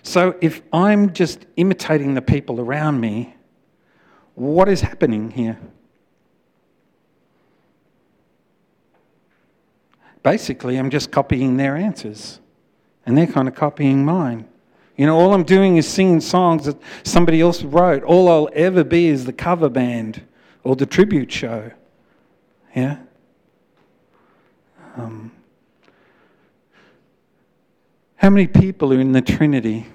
So 0.03 0.37
if 0.41 0.63
I'm 0.73 1.13
just 1.13 1.47
imitating 1.57 2.15
the 2.15 2.23
people 2.23 2.61
around 2.61 3.01
me, 3.01 3.35
what 4.35 4.69
is 4.69 4.81
happening 4.81 5.31
here? 5.31 5.59
Basically, 10.23 10.77
I'm 10.77 10.91
just 10.91 11.11
copying 11.11 11.57
their 11.57 11.77
answers 11.77 12.41
and 13.07 13.17
they're 13.17 13.27
kind 13.27 13.49
of 13.49 13.55
copying 13.55 14.05
mine. 14.05 14.47
You 14.97 15.07
know, 15.07 15.19
all 15.19 15.35
I'm 15.35 15.43
doing 15.43 15.77
is 15.77 15.89
singing 15.89 16.21
songs 16.21 16.67
that 16.67 16.77
somebody 17.03 17.41
else 17.41 17.63
wrote. 17.63 18.03
All 18.05 18.29
I'll 18.29 18.51
ever 18.53 18.85
be 18.85 19.09
is 19.09 19.25
the 19.25 19.33
cover 19.33 19.69
band 19.69 20.23
or 20.63 20.77
the 20.77 20.87
tribute 20.87 21.33
show. 21.33 21.73
Yeah? 22.75 22.99
Um, 24.97 25.33
how 28.17 28.31
many 28.31 28.47
people 28.47 28.93
are 28.93 29.01
in 29.01 29.13
the 29.13 29.21
Trinity? 29.21 29.87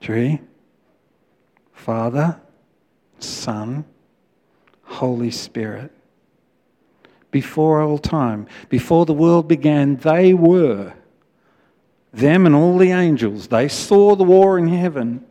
Three. 0.00 0.40
Father, 1.74 2.40
Son, 3.18 3.84
Holy 4.82 5.30
Spirit 5.30 5.92
before 7.30 7.80
all 7.82 7.98
time. 7.98 8.46
Before 8.68 9.06
the 9.06 9.12
world 9.12 9.48
began, 9.48 9.96
they 9.96 10.34
were. 10.34 10.94
Them 12.12 12.46
and 12.46 12.54
all 12.54 12.78
the 12.78 12.92
angels. 12.92 13.48
They 13.48 13.68
saw 13.68 14.16
the 14.16 14.24
war 14.24 14.58
in 14.58 14.68
heaven. 14.68 15.24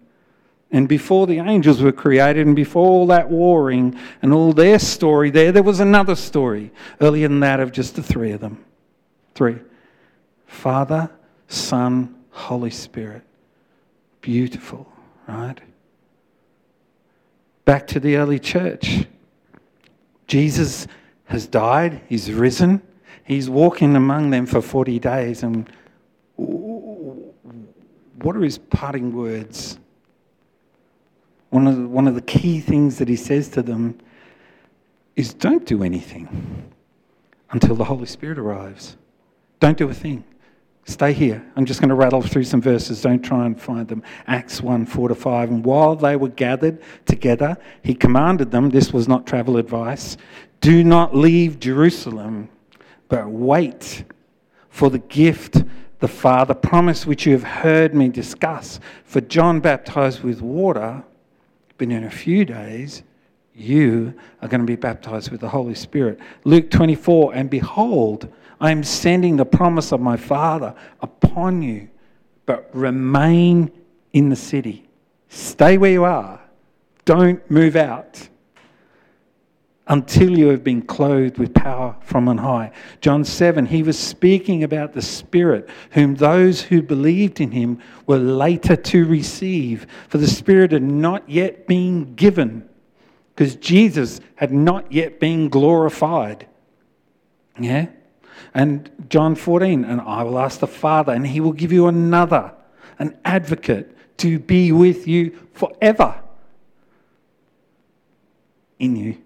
And 0.71 0.87
before 0.89 1.25
the 1.25 1.39
angels 1.39 1.81
were 1.81 1.91
created, 1.91 2.45
and 2.45 2.55
before 2.55 2.85
all 2.85 3.07
that 3.07 3.29
warring 3.29 3.97
and 4.21 4.33
all 4.33 4.51
their 4.51 4.77
story 4.79 5.29
there, 5.29 5.51
there 5.51 5.63
was 5.63 5.79
another 5.79 6.15
story 6.15 6.71
earlier 6.99 7.27
than 7.27 7.39
that 7.39 7.59
of 7.59 7.71
just 7.71 7.95
the 7.95 8.03
three 8.03 8.31
of 8.31 8.41
them. 8.41 8.63
Three 9.35 9.57
Father, 10.47 11.09
Son, 11.47 12.15
Holy 12.31 12.71
Spirit. 12.71 13.23
Beautiful, 14.21 14.91
right? 15.27 15.59
Back 17.63 17.87
to 17.87 17.99
the 17.99 18.17
early 18.17 18.39
church. 18.39 19.05
Jesus 20.27 20.87
has 21.25 21.47
died, 21.47 22.01
he's 22.07 22.31
risen, 22.31 22.81
he's 23.23 23.49
walking 23.49 23.95
among 23.95 24.29
them 24.29 24.45
for 24.45 24.61
40 24.61 24.99
days. 24.99 25.43
And 25.43 25.69
what 26.35 28.35
are 28.35 28.41
his 28.41 28.57
parting 28.57 29.15
words? 29.15 29.79
One 31.49 31.67
of, 31.67 31.77
the, 31.77 31.87
one 31.87 32.07
of 32.07 32.15
the 32.15 32.21
key 32.21 32.59
things 32.59 32.97
that 32.97 33.07
he 33.07 33.15
says 33.15 33.49
to 33.49 33.61
them 33.61 33.97
is 35.15 35.33
don't 35.33 35.65
do 35.65 35.83
anything 35.83 36.71
until 37.51 37.75
the 37.75 37.85
Holy 37.85 38.05
Spirit 38.05 38.37
arrives. 38.37 38.97
Don't 39.59 39.77
do 39.77 39.89
a 39.89 39.93
thing. 39.93 40.23
Stay 40.87 41.13
here. 41.13 41.43
I'm 41.55 41.65
just 41.65 41.81
going 41.81 41.89
to 41.89 41.95
rattle 41.95 42.21
through 42.21 42.43
some 42.43 42.61
verses. 42.61 43.01
Don't 43.01 43.21
try 43.21 43.47
and 43.47 43.59
find 43.59 43.87
them. 43.87 44.03
Acts 44.27 44.61
1 44.61 44.85
4 44.85 45.09
to 45.09 45.15
5. 45.15 45.49
And 45.49 45.65
while 45.65 45.95
they 45.95 46.15
were 46.15 46.29
gathered 46.29 46.79
together, 47.05 47.57
he 47.81 47.95
commanded 47.95 48.51
them 48.51 48.69
this 48.69 48.93
was 48.93 49.07
not 49.07 49.25
travel 49.25 49.57
advice 49.57 50.17
do 50.65 50.83
not 50.83 51.15
leave 51.15 51.59
Jerusalem, 51.59 52.49
but 53.07 53.29
wait 53.29 54.03
for 54.69 54.89
the 54.89 54.97
gift 54.97 55.63
the 55.99 56.07
Father 56.07 56.55
promised, 56.55 57.05
which 57.05 57.27
you 57.27 57.33
have 57.33 57.43
heard 57.43 57.93
me 57.93 58.09
discuss. 58.09 58.79
For 59.03 59.21
John 59.21 59.59
baptized 59.59 60.23
with 60.23 60.41
water, 60.41 61.03
but 61.77 61.91
in 61.91 62.03
a 62.03 62.09
few 62.09 62.45
days, 62.45 63.03
you 63.53 64.15
are 64.41 64.47
going 64.47 64.61
to 64.61 64.65
be 64.65 64.75
baptized 64.75 65.29
with 65.29 65.41
the 65.41 65.49
Holy 65.49 65.75
Spirit. 65.75 66.19
Luke 66.45 66.71
24, 66.71 67.35
and 67.35 67.47
behold, 67.47 68.27
I 68.65 68.71
am 68.71 68.83
sending 68.83 69.37
the 69.37 69.45
promise 69.45 69.91
of 69.91 70.01
my 70.01 70.17
Father 70.17 70.73
upon 70.99 71.61
you, 71.61 71.87
but 72.47 72.67
remain 72.73 73.71
in 74.11 74.29
the 74.29 74.35
city. 74.35 74.87
Stay 75.29 75.77
where 75.77 75.91
you 75.91 76.03
are. 76.03 76.41
Don't 77.05 77.47
move 77.51 77.75
out 77.75 78.27
until 79.85 80.35
you 80.35 80.47
have 80.47 80.63
been 80.63 80.81
clothed 80.81 81.37
with 81.37 81.53
power 81.53 81.95
from 82.01 82.27
on 82.27 82.39
high. 82.39 82.71
John 83.01 83.23
7, 83.23 83.67
he 83.67 83.83
was 83.83 83.99
speaking 83.99 84.63
about 84.63 84.93
the 84.93 85.01
Spirit, 85.03 85.69
whom 85.91 86.15
those 86.15 86.59
who 86.61 86.81
believed 86.81 87.39
in 87.39 87.51
him 87.51 87.79
were 88.07 88.17
later 88.17 88.75
to 88.75 89.05
receive. 89.05 89.85
For 90.07 90.17
the 90.17 90.27
Spirit 90.27 90.71
had 90.71 90.81
not 90.81 91.29
yet 91.29 91.67
been 91.67 92.15
given, 92.15 92.67
because 93.35 93.57
Jesus 93.57 94.21
had 94.37 94.51
not 94.51 94.91
yet 94.91 95.19
been 95.19 95.49
glorified. 95.49 96.47
Yeah? 97.59 97.89
And 98.53 98.89
John 99.09 99.35
14, 99.35 99.83
and 99.85 100.01
I 100.01 100.23
will 100.23 100.39
ask 100.39 100.59
the 100.59 100.67
Father, 100.67 101.13
and 101.13 101.25
he 101.27 101.39
will 101.39 101.53
give 101.53 101.71
you 101.71 101.87
another, 101.87 102.53
an 102.99 103.17
advocate, 103.25 103.95
to 104.17 104.39
be 104.39 104.71
with 104.71 105.07
you 105.07 105.37
forever 105.53 106.15
in 108.79 108.95
you. 108.95 109.17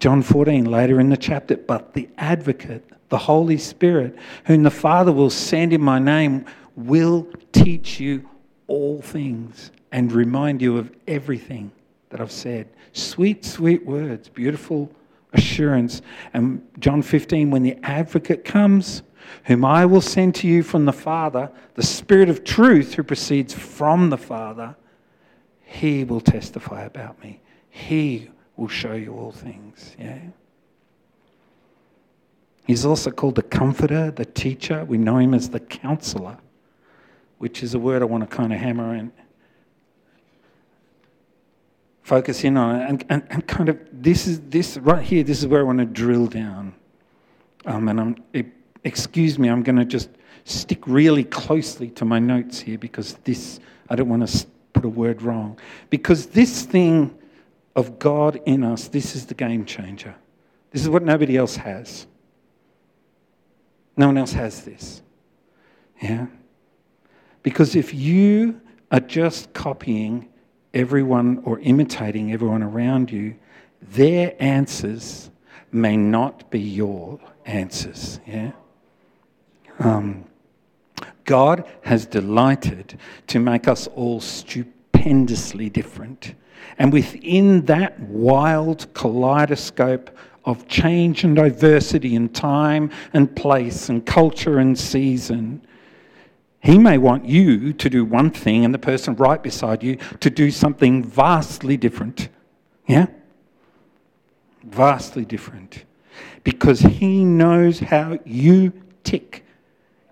John 0.00 0.22
14, 0.22 0.64
later 0.64 1.00
in 1.00 1.08
the 1.08 1.16
chapter, 1.16 1.56
but 1.56 1.94
the 1.94 2.08
advocate, 2.18 2.88
the 3.08 3.18
Holy 3.18 3.58
Spirit, 3.58 4.16
whom 4.44 4.62
the 4.62 4.70
Father 4.70 5.12
will 5.12 5.30
send 5.30 5.72
in 5.72 5.80
my 5.80 5.98
name, 5.98 6.46
will 6.76 7.28
teach 7.52 7.98
you 7.98 8.28
all 8.68 9.02
things 9.02 9.72
and 9.90 10.12
remind 10.12 10.62
you 10.62 10.76
of 10.76 10.92
everything 11.08 11.72
that 12.10 12.20
I've 12.20 12.30
said. 12.30 12.68
Sweet, 12.92 13.44
sweet 13.44 13.84
words, 13.84 14.28
beautiful 14.28 14.92
assurance. 15.32 16.02
And 16.32 16.66
John 16.78 17.02
15, 17.02 17.50
when 17.50 17.62
the 17.62 17.76
advocate 17.82 18.44
comes, 18.44 19.02
whom 19.44 19.64
I 19.64 19.84
will 19.86 20.00
send 20.00 20.34
to 20.36 20.48
you 20.48 20.62
from 20.62 20.84
the 20.84 20.92
Father, 20.92 21.50
the 21.74 21.82
Spirit 21.82 22.28
of 22.28 22.44
truth 22.44 22.94
who 22.94 23.02
proceeds 23.02 23.52
from 23.52 24.10
the 24.10 24.16
Father, 24.16 24.76
he 25.64 26.04
will 26.04 26.20
testify 26.20 26.84
about 26.84 27.22
me. 27.22 27.40
He 27.68 28.30
will 28.56 28.68
show 28.68 28.94
you 28.94 29.14
all 29.14 29.32
things. 29.32 29.94
Yeah. 29.98 30.18
He's 32.66 32.84
also 32.84 33.10
called 33.10 33.34
the 33.34 33.42
comforter, 33.42 34.10
the 34.10 34.24
teacher. 34.24 34.84
We 34.84 34.98
know 34.98 35.18
him 35.18 35.34
as 35.34 35.48
the 35.48 35.60
counselor, 35.60 36.38
which 37.38 37.62
is 37.62 37.74
a 37.74 37.78
word 37.78 38.02
I 38.02 38.04
want 38.06 38.28
to 38.28 38.36
kind 38.36 38.52
of 38.52 38.58
hammer 38.58 38.94
in. 38.94 39.12
Focus 42.08 42.42
in 42.42 42.56
on 42.56 42.76
it 42.76 42.88
and, 42.88 43.04
and, 43.10 43.22
and 43.28 43.46
kind 43.46 43.68
of 43.68 43.78
this 43.92 44.26
is 44.26 44.40
this 44.48 44.78
right 44.78 45.02
here, 45.04 45.22
this 45.22 45.40
is 45.40 45.46
where 45.46 45.60
I 45.60 45.62
want 45.62 45.78
to 45.80 45.84
drill 45.84 46.26
down. 46.26 46.74
Um, 47.66 47.86
and 47.88 48.00
I'm 48.00 48.16
it, 48.32 48.46
excuse 48.82 49.38
me, 49.38 49.50
I'm 49.50 49.62
going 49.62 49.76
to 49.76 49.84
just 49.84 50.08
stick 50.44 50.86
really 50.86 51.24
closely 51.24 51.90
to 51.90 52.06
my 52.06 52.18
notes 52.18 52.58
here 52.60 52.78
because 52.78 53.12
this 53.24 53.60
I 53.90 53.94
don't 53.94 54.08
want 54.08 54.26
to 54.26 54.46
put 54.72 54.86
a 54.86 54.88
word 54.88 55.20
wrong. 55.20 55.58
Because 55.90 56.24
this 56.28 56.62
thing 56.62 57.14
of 57.76 57.98
God 57.98 58.40
in 58.46 58.64
us, 58.64 58.88
this 58.88 59.14
is 59.14 59.26
the 59.26 59.34
game 59.34 59.66
changer. 59.66 60.14
This 60.70 60.80
is 60.80 60.88
what 60.88 61.02
nobody 61.02 61.36
else 61.36 61.56
has. 61.56 62.06
No 63.98 64.06
one 64.06 64.16
else 64.16 64.32
has 64.32 64.64
this. 64.64 65.02
Yeah? 66.00 66.28
Because 67.42 67.76
if 67.76 67.92
you 67.92 68.62
are 68.90 69.00
just 69.00 69.52
copying 69.52 70.30
everyone 70.74 71.42
or 71.44 71.58
imitating 71.60 72.32
everyone 72.32 72.62
around 72.62 73.10
you, 73.10 73.34
their 73.80 74.34
answers 74.38 75.30
may 75.72 75.96
not 75.96 76.50
be 76.50 76.60
your 76.60 77.18
answers. 77.44 78.20
Yeah? 78.26 78.52
Um, 79.78 80.24
God 81.24 81.68
has 81.82 82.06
delighted 82.06 82.98
to 83.28 83.38
make 83.38 83.68
us 83.68 83.86
all 83.88 84.20
stupendously 84.20 85.68
different. 85.68 86.34
And 86.78 86.92
within 86.92 87.64
that 87.66 87.98
wild 88.00 88.92
kaleidoscope 88.94 90.10
of 90.44 90.66
change 90.66 91.24
and 91.24 91.36
diversity 91.36 92.14
in 92.14 92.30
time 92.30 92.90
and 93.12 93.34
place 93.36 93.88
and 93.90 94.04
culture 94.04 94.58
and 94.58 94.78
season, 94.78 95.60
he 96.60 96.78
may 96.78 96.98
want 96.98 97.24
you 97.24 97.72
to 97.72 97.90
do 97.90 98.04
one 98.04 98.30
thing 98.30 98.64
and 98.64 98.74
the 98.74 98.78
person 98.78 99.14
right 99.16 99.42
beside 99.42 99.82
you 99.82 99.96
to 100.20 100.30
do 100.30 100.50
something 100.50 101.04
vastly 101.04 101.76
different. 101.76 102.28
Yeah? 102.86 103.06
Vastly 104.64 105.24
different. 105.24 105.84
Because 106.42 106.80
he 106.80 107.24
knows 107.24 107.78
how 107.78 108.18
you 108.24 108.72
tick 109.04 109.44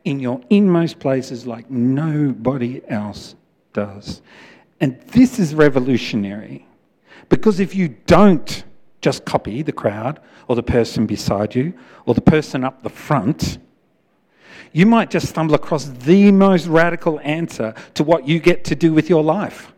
in 0.05 0.21
your 0.21 0.41
inmost 0.51 1.01
places 1.01 1.47
like 1.47 1.69
nobody 1.69 2.81
else 2.89 3.35
does. 3.73 4.23
And 4.81 5.01
this 5.09 5.39
is 5.39 5.55
revolutionary 5.55 6.67
because 7.29 7.59
if 7.59 7.75
you 7.75 7.89
don't 8.07 8.65
just 9.01 9.25
copy 9.25 9.63
the 9.63 9.73
crowd 9.73 10.21
or 10.49 10.55
the 10.55 10.63
person 10.63 11.07
beside 11.07 11.55
you 11.55 11.75
or 12.05 12.15
the 12.15 12.21
person 12.21 12.63
up 12.63 12.83
the 12.83 12.89
front, 12.89 13.59
you 14.77 14.85
might 14.85 15.09
just 15.09 15.27
stumble 15.27 15.55
across 15.55 15.87
the 15.87 16.31
most 16.31 16.67
radical 16.67 17.19
answer 17.21 17.73
to 17.95 18.05
what 18.05 18.29
you 18.29 18.39
get 18.39 18.63
to 18.63 18.75
do 18.75 18.93
with 18.93 19.09
your 19.09 19.25
life, 19.25 19.73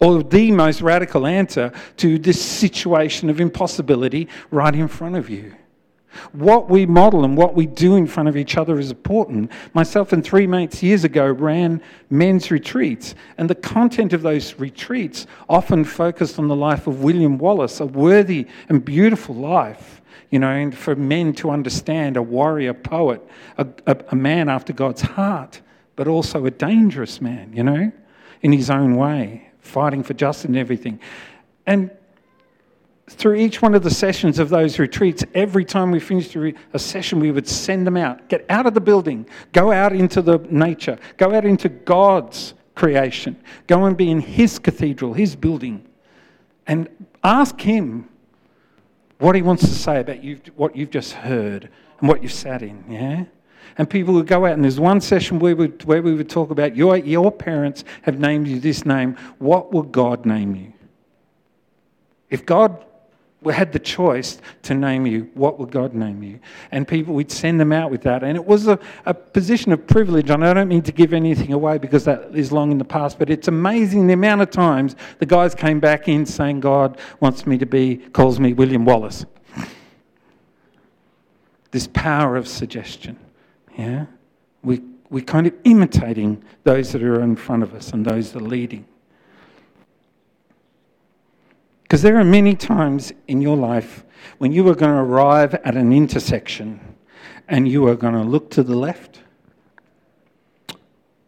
or 0.00 0.20
the 0.20 0.50
most 0.50 0.80
radical 0.80 1.28
answer 1.28 1.70
to 1.96 2.18
this 2.18 2.44
situation 2.44 3.30
of 3.30 3.40
impossibility 3.40 4.26
right 4.50 4.74
in 4.74 4.88
front 4.88 5.14
of 5.14 5.30
you. 5.30 5.54
What 6.32 6.68
we 6.68 6.86
model 6.86 7.24
and 7.24 7.36
what 7.36 7.54
we 7.54 7.66
do 7.66 7.94
in 7.94 8.08
front 8.08 8.28
of 8.28 8.36
each 8.36 8.56
other 8.56 8.80
is 8.80 8.90
important. 8.90 9.52
Myself 9.74 10.12
and 10.12 10.24
three 10.24 10.48
mates 10.48 10.82
years 10.82 11.04
ago 11.04 11.30
ran 11.30 11.80
men's 12.10 12.50
retreats, 12.50 13.14
and 13.38 13.48
the 13.48 13.54
content 13.54 14.12
of 14.12 14.22
those 14.22 14.58
retreats 14.58 15.28
often 15.48 15.84
focused 15.84 16.40
on 16.40 16.48
the 16.48 16.56
life 16.56 16.88
of 16.88 17.04
William 17.04 17.38
Wallace, 17.38 17.78
a 17.78 17.86
worthy 17.86 18.48
and 18.68 18.84
beautiful 18.84 19.36
life. 19.36 19.95
You 20.30 20.40
know, 20.40 20.50
and 20.50 20.76
for 20.76 20.96
men 20.96 21.32
to 21.34 21.50
understand 21.50 22.16
a 22.16 22.22
warrior 22.22 22.74
poet, 22.74 23.22
a, 23.58 23.66
a, 23.86 23.96
a 24.10 24.16
man 24.16 24.48
after 24.48 24.72
God's 24.72 25.02
heart, 25.02 25.60
but 25.94 26.08
also 26.08 26.44
a 26.46 26.50
dangerous 26.50 27.20
man, 27.20 27.52
you 27.54 27.62
know, 27.62 27.92
in 28.42 28.52
his 28.52 28.68
own 28.70 28.96
way, 28.96 29.48
fighting 29.60 30.02
for 30.02 30.14
justice 30.14 30.44
and 30.44 30.56
everything. 30.56 31.00
And 31.66 31.90
through 33.08 33.36
each 33.36 33.62
one 33.62 33.74
of 33.74 33.82
the 33.82 33.90
sessions 33.90 34.38
of 34.38 34.48
those 34.48 34.78
retreats, 34.78 35.24
every 35.34 35.64
time 35.64 35.90
we 35.90 36.00
finished 36.00 36.34
a, 36.34 36.52
a, 36.72 36.78
session, 36.78 37.20
we 37.20 37.30
would 37.30 37.46
send 37.46 37.86
them 37.86 37.96
out. 37.96 38.28
Get 38.28 38.44
out 38.48 38.66
of 38.66 38.74
the 38.74 38.80
building, 38.80 39.26
go 39.52 39.70
out 39.70 39.92
into 39.92 40.20
the 40.20 40.38
nature, 40.50 40.98
go 41.16 41.32
out 41.32 41.44
into 41.44 41.68
God's 41.68 42.54
creation, 42.74 43.36
go 43.68 43.84
and 43.84 43.96
be 43.96 44.10
in 44.10 44.20
His 44.20 44.58
cathedral, 44.58 45.14
His 45.14 45.36
building, 45.36 45.86
and 46.66 46.88
ask 47.22 47.60
Him 47.60 48.08
what 49.18 49.34
He 49.34 49.42
wants 49.42 49.62
to 49.62 49.74
say 49.74 50.00
about 50.00 50.22
you, 50.22 50.40
what 50.56 50.76
you've 50.76 50.90
just 50.90 51.12
heard 51.12 51.68
and 52.00 52.08
what 52.08 52.22
you've 52.22 52.32
sat 52.32 52.62
in. 52.62 52.84
Yeah? 52.88 53.24
And 53.78 53.88
people 53.88 54.14
would 54.14 54.26
go 54.26 54.46
out, 54.46 54.52
and 54.52 54.64
there's 54.64 54.80
one 54.80 55.00
session 55.00 55.38
where 55.38 55.54
we 55.54 55.66
would, 55.66 55.84
where 55.84 56.02
we 56.02 56.14
would 56.14 56.30
talk 56.30 56.50
about 56.50 56.76
your, 56.76 56.96
your 56.96 57.30
parents 57.30 57.84
have 58.02 58.18
named 58.18 58.48
you 58.48 58.58
this 58.58 58.86
name. 58.86 59.16
What 59.38 59.72
will 59.72 59.82
God 59.82 60.24
name 60.24 60.54
you? 60.54 60.72
If 62.30 62.46
God 62.46 62.84
had 63.54 63.72
the 63.72 63.78
choice 63.78 64.38
to 64.62 64.74
name 64.74 65.06
you. 65.06 65.30
What 65.34 65.58
would 65.58 65.70
God 65.70 65.94
name 65.94 66.22
you? 66.22 66.40
And 66.70 66.86
people, 66.86 67.14
we'd 67.14 67.30
send 67.30 67.60
them 67.60 67.72
out 67.72 67.90
with 67.90 68.02
that. 68.02 68.22
And 68.22 68.36
it 68.36 68.44
was 68.44 68.66
a, 68.66 68.78
a 69.04 69.14
position 69.14 69.72
of 69.72 69.86
privilege. 69.86 70.30
And 70.30 70.44
I 70.44 70.52
don't 70.52 70.68
mean 70.68 70.82
to 70.82 70.92
give 70.92 71.12
anything 71.12 71.52
away 71.52 71.78
because 71.78 72.04
that 72.04 72.34
is 72.34 72.52
long 72.52 72.72
in 72.72 72.78
the 72.78 72.84
past, 72.84 73.18
but 73.18 73.30
it's 73.30 73.48
amazing 73.48 74.06
the 74.06 74.14
amount 74.14 74.42
of 74.42 74.50
times 74.50 74.96
the 75.18 75.26
guys 75.26 75.54
came 75.54 75.80
back 75.80 76.08
in 76.08 76.26
saying, 76.26 76.60
God 76.60 76.98
wants 77.20 77.46
me 77.46 77.58
to 77.58 77.66
be, 77.66 77.96
calls 77.96 78.40
me 78.40 78.52
William 78.52 78.84
Wallace. 78.84 79.24
This 81.70 81.88
power 81.92 82.36
of 82.36 82.48
suggestion. 82.48 83.18
Yeah? 83.76 84.06
We, 84.62 84.82
we're 85.10 85.24
kind 85.24 85.46
of 85.46 85.54
imitating 85.64 86.42
those 86.64 86.92
that 86.92 87.02
are 87.02 87.22
in 87.22 87.36
front 87.36 87.62
of 87.62 87.74
us 87.74 87.92
and 87.92 88.04
those 88.04 88.32
that 88.32 88.42
are 88.42 88.46
leading. 88.46 88.86
Because 91.86 92.02
there 92.02 92.18
are 92.18 92.24
many 92.24 92.56
times 92.56 93.12
in 93.28 93.40
your 93.40 93.56
life 93.56 94.04
when 94.38 94.50
you 94.50 94.68
are 94.68 94.74
going 94.74 94.90
to 94.90 94.98
arrive 94.98 95.54
at 95.54 95.76
an 95.76 95.92
intersection 95.92 96.80
and 97.46 97.68
you 97.68 97.86
are 97.86 97.94
going 97.94 98.14
to 98.14 98.24
look 98.24 98.50
to 98.50 98.64
the 98.64 98.74
left 98.74 99.20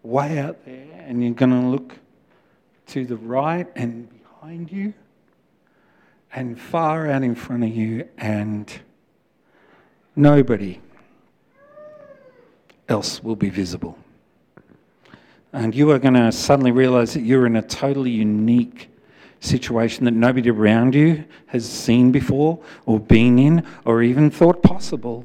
way 0.03 0.40
out 0.40 0.64
there, 0.64 1.05
and 1.07 1.23
you're 1.23 1.33
going 1.33 1.53
to 1.53 1.68
look 1.68 1.94
to 2.87 3.07
the 3.07 3.16
right 3.16 3.68
and 3.77 4.09
behind 4.11 4.73
you, 4.73 4.94
and 6.33 6.61
far 6.61 7.09
out 7.09 7.23
in 7.23 7.37
front 7.37 7.62
of 7.62 7.68
you, 7.68 8.09
and 8.18 8.81
nobody 10.16 10.81
else 12.88 13.23
will 13.23 13.37
be 13.37 13.51
visible. 13.51 13.97
And 15.53 15.73
you 15.73 15.92
are 15.92 16.01
going 16.01 16.14
to 16.14 16.33
suddenly 16.33 16.73
realize 16.73 17.14
that 17.14 17.23
you're 17.23 17.47
in 17.47 17.55
a 17.55 17.62
totally 17.62 18.11
unique 18.11 18.90
situation 19.40 20.05
that 20.05 20.12
nobody 20.12 20.51
around 20.51 20.94
you 20.94 21.24
has 21.46 21.68
seen 21.68 22.12
before, 22.12 22.59
or 22.87 22.98
been 22.98 23.38
in, 23.38 23.66
or 23.85 24.03
even 24.03 24.31
thought 24.31 24.62
possible. 24.62 25.24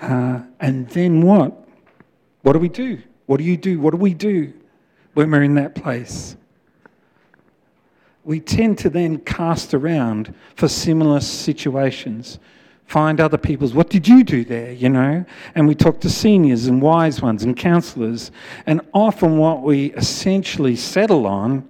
Uh, 0.00 0.40
and 0.60 0.88
then 0.90 1.22
what? 1.22 1.66
What 2.42 2.52
do 2.52 2.58
we 2.58 2.68
do? 2.68 3.00
What 3.26 3.38
do 3.38 3.44
you 3.44 3.56
do? 3.56 3.80
What 3.80 3.90
do 3.90 3.96
we 3.96 4.14
do 4.14 4.52
when 5.14 5.30
we're 5.30 5.42
in 5.42 5.54
that 5.54 5.74
place? 5.74 6.36
We 8.24 8.40
tend 8.40 8.78
to 8.78 8.90
then 8.90 9.18
cast 9.18 9.74
around 9.74 10.34
for 10.56 10.68
similar 10.68 11.20
situations 11.20 12.38
find 12.86 13.20
other 13.20 13.38
people's, 13.38 13.74
what 13.74 13.90
did 13.90 14.06
you 14.06 14.22
do 14.24 14.44
there, 14.44 14.72
you 14.72 14.88
know? 14.88 15.24
And 15.54 15.66
we 15.66 15.74
talk 15.74 16.00
to 16.02 16.10
seniors 16.10 16.66
and 16.66 16.80
wise 16.82 17.20
ones 17.22 17.44
and 17.44 17.56
counselors. 17.56 18.30
And 18.66 18.80
often 18.92 19.38
what 19.38 19.62
we 19.62 19.92
essentially 19.92 20.76
settle 20.76 21.26
on 21.26 21.68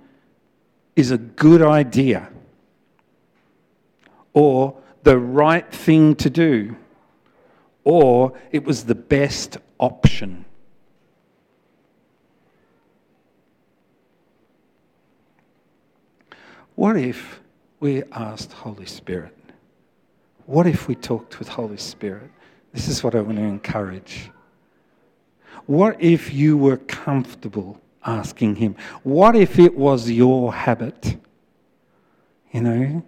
is 0.96 1.10
a 1.10 1.18
good 1.18 1.62
idea 1.62 2.28
or 4.32 4.76
the 5.02 5.18
right 5.18 5.70
thing 5.72 6.14
to 6.16 6.30
do 6.30 6.76
or 7.84 8.32
it 8.50 8.64
was 8.64 8.84
the 8.84 8.94
best 8.94 9.58
option. 9.78 10.44
What 16.74 16.96
if 16.96 17.40
we 17.78 18.02
asked 18.12 18.52
Holy 18.52 18.86
Spirit? 18.86 19.36
What 20.46 20.66
if 20.66 20.88
we 20.88 20.94
talked 20.94 21.38
with 21.38 21.48
Holy 21.48 21.76
Spirit? 21.76 22.30
This 22.72 22.88
is 22.88 23.04
what 23.04 23.14
I 23.14 23.20
want 23.20 23.38
to 23.38 23.44
encourage. 23.44 24.30
What 25.66 26.02
if 26.02 26.34
you 26.34 26.56
were 26.56 26.78
comfortable 26.78 27.80
asking 28.04 28.56
Him? 28.56 28.76
What 29.02 29.36
if 29.36 29.58
it 29.58 29.76
was 29.76 30.10
your 30.10 30.52
habit? 30.52 31.16
You 32.52 32.60
know? 32.60 33.06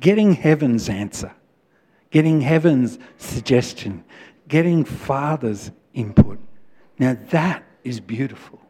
Getting 0.00 0.34
heaven's 0.34 0.88
answer, 0.88 1.32
getting 2.10 2.40
heaven's 2.40 2.98
suggestion, 3.16 4.04
getting 4.46 4.84
Father's 4.84 5.72
input. 5.92 6.38
Now 6.98 7.16
that 7.30 7.64
is 7.82 8.00
beautiful. 8.00 8.60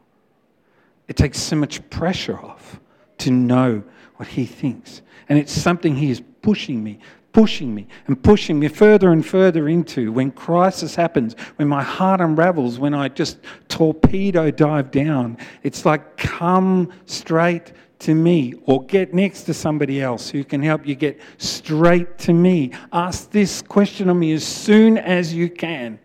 It 1.07 1.17
takes 1.17 1.39
so 1.39 1.57
much 1.57 1.89
pressure 1.91 2.39
off 2.39 2.81
to 3.19 3.31
know 3.31 3.83
what 4.17 4.29
He 4.29 4.47
thinks. 4.47 5.03
And 5.29 5.39
it's 5.39 5.53
something 5.53 5.97
He 5.97 6.11
is 6.11 6.23
pushing 6.43 6.83
me, 6.83 6.99
pushing 7.33 7.75
me, 7.75 7.87
and 8.07 8.23
pushing 8.23 8.59
me 8.59 8.69
further 8.69 9.13
and 9.13 9.25
further 9.25 9.69
into 9.69 10.13
when 10.13 10.31
crisis 10.31 10.95
happens, 10.95 11.35
when 11.57 11.69
my 11.69 11.83
heart 11.83 12.21
unravels, 12.21 12.79
when 12.79 12.95
I 12.95 13.09
just 13.09 13.39
torpedo 13.69 14.51
dive 14.51 14.91
down. 14.91 15.39
It's 15.63 15.85
like, 15.85 16.17
come 16.17 16.93
straight 17.07 17.73
to 18.01 18.15
me 18.15 18.55
or 18.65 18.85
get 18.85 19.13
next 19.13 19.43
to 19.45 19.55
somebody 19.55 20.01
else 20.01 20.31
who 20.31 20.45
can 20.45 20.63
help 20.63 20.87
you 20.87 20.95
get 20.95 21.21
straight 21.39 22.19
to 22.19 22.33
me. 22.33 22.73
Ask 22.93 23.31
this 23.31 23.61
question 23.61 24.09
of 24.09 24.17
me 24.17 24.33
as 24.33 24.45
soon 24.45 24.99
as 24.99 25.35
you 25.35 25.51
can. 25.51 25.99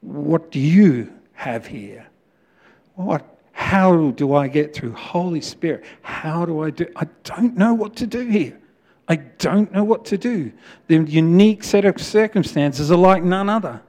What 0.00 0.50
do 0.50 0.60
you 0.60 1.12
have 1.34 1.66
here? 1.66 2.06
What 2.94 3.33
how 3.74 4.12
do 4.12 4.34
I 4.34 4.46
get 4.46 4.72
through? 4.72 4.92
Holy 4.92 5.40
Spirit, 5.40 5.82
how 6.02 6.46
do 6.46 6.62
I 6.62 6.70
do? 6.70 6.86
I 6.94 7.08
don't 7.24 7.56
know 7.56 7.74
what 7.74 7.96
to 7.96 8.06
do 8.06 8.24
here. 8.24 8.56
I 9.08 9.16
don't 9.16 9.72
know 9.72 9.82
what 9.82 10.04
to 10.06 10.16
do. 10.16 10.52
The 10.86 11.02
unique 11.02 11.64
set 11.64 11.84
of 11.84 12.00
circumstances 12.00 12.92
are 12.92 12.96
like 12.96 13.24
none 13.24 13.48
other. 13.48 13.82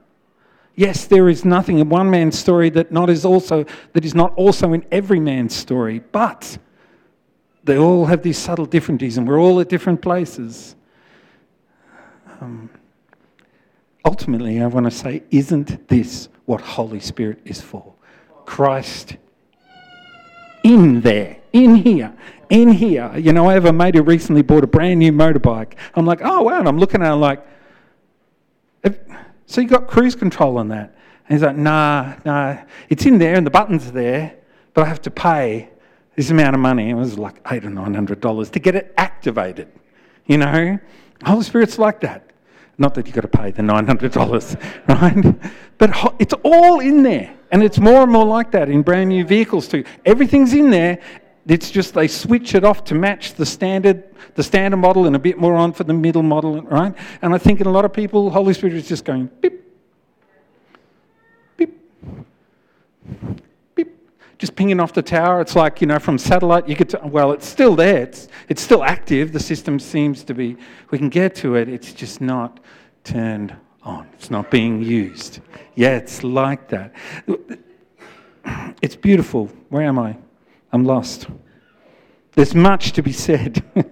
Yes, 0.74 1.04
there 1.04 1.28
is 1.28 1.44
nothing 1.44 1.78
in 1.78 1.88
one 1.88 2.10
man's 2.10 2.36
story 2.36 2.68
that 2.70 2.90
not 2.90 3.08
is 3.08 3.24
also 3.24 3.64
that 3.92 4.04
is 4.04 4.12
not 4.12 4.34
also 4.34 4.72
in 4.72 4.84
every 4.90 5.20
man's 5.20 5.54
story, 5.54 6.00
but 6.00 6.58
they 7.62 7.78
all 7.78 8.06
have 8.06 8.22
these 8.24 8.38
subtle 8.38 8.66
differences, 8.66 9.18
and 9.18 9.28
we're 9.28 9.40
all 9.40 9.60
at 9.60 9.68
different 9.68 10.02
places. 10.02 10.74
Um, 12.40 12.70
ultimately, 14.04 14.60
I 14.60 14.66
want 14.66 14.86
to 14.86 14.90
say, 14.90 15.22
isn't 15.30 15.86
this 15.86 16.28
what 16.44 16.60
Holy 16.60 16.98
Spirit 16.98 17.38
is 17.44 17.60
for? 17.60 17.94
Christ 18.46 19.16
in 20.66 21.00
there, 21.00 21.38
in 21.52 21.76
here 21.76 22.12
in 22.50 22.70
here. 22.70 23.12
You 23.16 23.32
know, 23.32 23.48
I 23.48 23.54
have 23.54 23.64
a 23.64 23.72
mate 23.72 23.94
who 23.94 24.02
recently 24.02 24.42
bought 24.42 24.64
a 24.64 24.66
brand 24.66 25.00
new 25.00 25.12
motorbike. 25.12 25.74
I'm 25.94 26.06
like, 26.06 26.20
oh, 26.22 26.42
wow. 26.42 26.58
And 26.58 26.68
I'm 26.68 26.78
looking 26.78 27.02
at 27.02 27.12
it 27.12 27.16
like, 27.16 27.44
so 29.46 29.60
you 29.60 29.68
got 29.68 29.86
cruise 29.88 30.14
control 30.14 30.58
on 30.58 30.68
that? 30.68 30.94
And 31.28 31.36
he's 31.36 31.42
like, 31.42 31.56
nah, 31.56 32.14
nah, 32.24 32.58
it's 32.88 33.04
in 33.04 33.18
there 33.18 33.34
and 33.34 33.46
the 33.46 33.50
button's 33.50 33.90
there, 33.92 34.36
but 34.74 34.84
I 34.84 34.88
have 34.88 35.02
to 35.02 35.10
pay 35.10 35.70
this 36.14 36.30
amount 36.30 36.54
of 36.54 36.60
money. 36.60 36.90
It 36.90 36.94
was 36.94 37.18
like 37.18 37.40
eight 37.50 37.64
or 37.64 37.70
nine 37.70 37.94
hundred 37.94 38.20
dollars 38.20 38.50
to 38.50 38.60
get 38.60 38.74
it 38.74 38.94
activated. 38.96 39.68
You 40.26 40.38
know, 40.38 40.78
Holy 41.24 41.42
Spirit's 41.42 41.78
like 41.78 42.00
that. 42.00 42.25
Not 42.78 42.94
that 42.94 43.06
you've 43.06 43.14
got 43.14 43.22
to 43.22 43.28
pay 43.28 43.50
the 43.50 43.62
nine 43.62 43.86
hundred 43.86 44.12
dollars, 44.12 44.56
right? 44.88 45.34
But 45.78 46.14
it's 46.18 46.34
all 46.42 46.80
in 46.80 47.02
there, 47.02 47.34
and 47.50 47.62
it's 47.62 47.78
more 47.78 48.02
and 48.02 48.12
more 48.12 48.26
like 48.26 48.50
that 48.52 48.68
in 48.68 48.82
brand 48.82 49.08
new 49.08 49.24
vehicles 49.24 49.66
too. 49.68 49.84
Everything's 50.04 50.52
in 50.52 50.70
there, 50.70 50.98
it's 51.46 51.70
just 51.70 51.94
they 51.94 52.08
switch 52.08 52.54
it 52.54 52.64
off 52.64 52.84
to 52.84 52.94
match 52.94 53.34
the 53.34 53.46
standard, 53.46 54.04
the 54.34 54.42
standard 54.42 54.78
model 54.78 55.06
and 55.06 55.14
a 55.14 55.18
bit 55.18 55.38
more 55.38 55.54
on 55.54 55.72
for 55.72 55.84
the 55.84 55.92
middle 55.92 56.22
model, 56.22 56.62
right? 56.62 56.92
And 57.22 57.32
I 57.34 57.38
think 57.38 57.60
in 57.60 57.66
a 57.66 57.70
lot 57.70 57.84
of 57.84 57.92
people, 57.92 58.30
Holy 58.30 58.52
Spirit 58.52 58.74
is 58.74 58.88
just 58.88 59.04
going 59.04 59.30
beep, 59.40 59.62
beep, 61.56 61.78
just 64.38 64.54
pinging 64.54 64.80
off 64.80 64.92
the 64.92 65.02
tower. 65.02 65.40
It's 65.40 65.56
like, 65.56 65.80
you 65.80 65.86
know, 65.86 65.98
from 65.98 66.18
satellite, 66.18 66.68
you 66.68 66.76
to, 66.76 67.00
well, 67.04 67.32
it's 67.32 67.46
still 67.46 67.74
there. 67.74 68.02
It's, 68.02 68.28
it's 68.48 68.62
still 68.62 68.84
active. 68.84 69.32
The 69.32 69.40
system 69.40 69.78
seems 69.78 70.24
to 70.24 70.34
be, 70.34 70.56
we 70.90 70.98
can 70.98 71.08
get 71.08 71.34
to 71.36 71.54
it. 71.56 71.68
It's 71.68 71.92
just 71.92 72.20
not 72.20 72.60
turned 73.04 73.56
on. 73.82 74.08
It's 74.14 74.30
not 74.30 74.50
being 74.50 74.82
used. 74.82 75.40
Yeah, 75.74 75.96
it's 75.96 76.22
like 76.22 76.68
that. 76.68 76.92
It's 78.80 78.94
beautiful. 78.94 79.46
Where 79.70 79.82
am 79.82 79.98
I? 79.98 80.16
I'm 80.72 80.84
lost. 80.84 81.26
There's 82.34 82.54
much 82.54 82.92
to 82.92 83.02
be 83.02 83.10
said. 83.10 83.60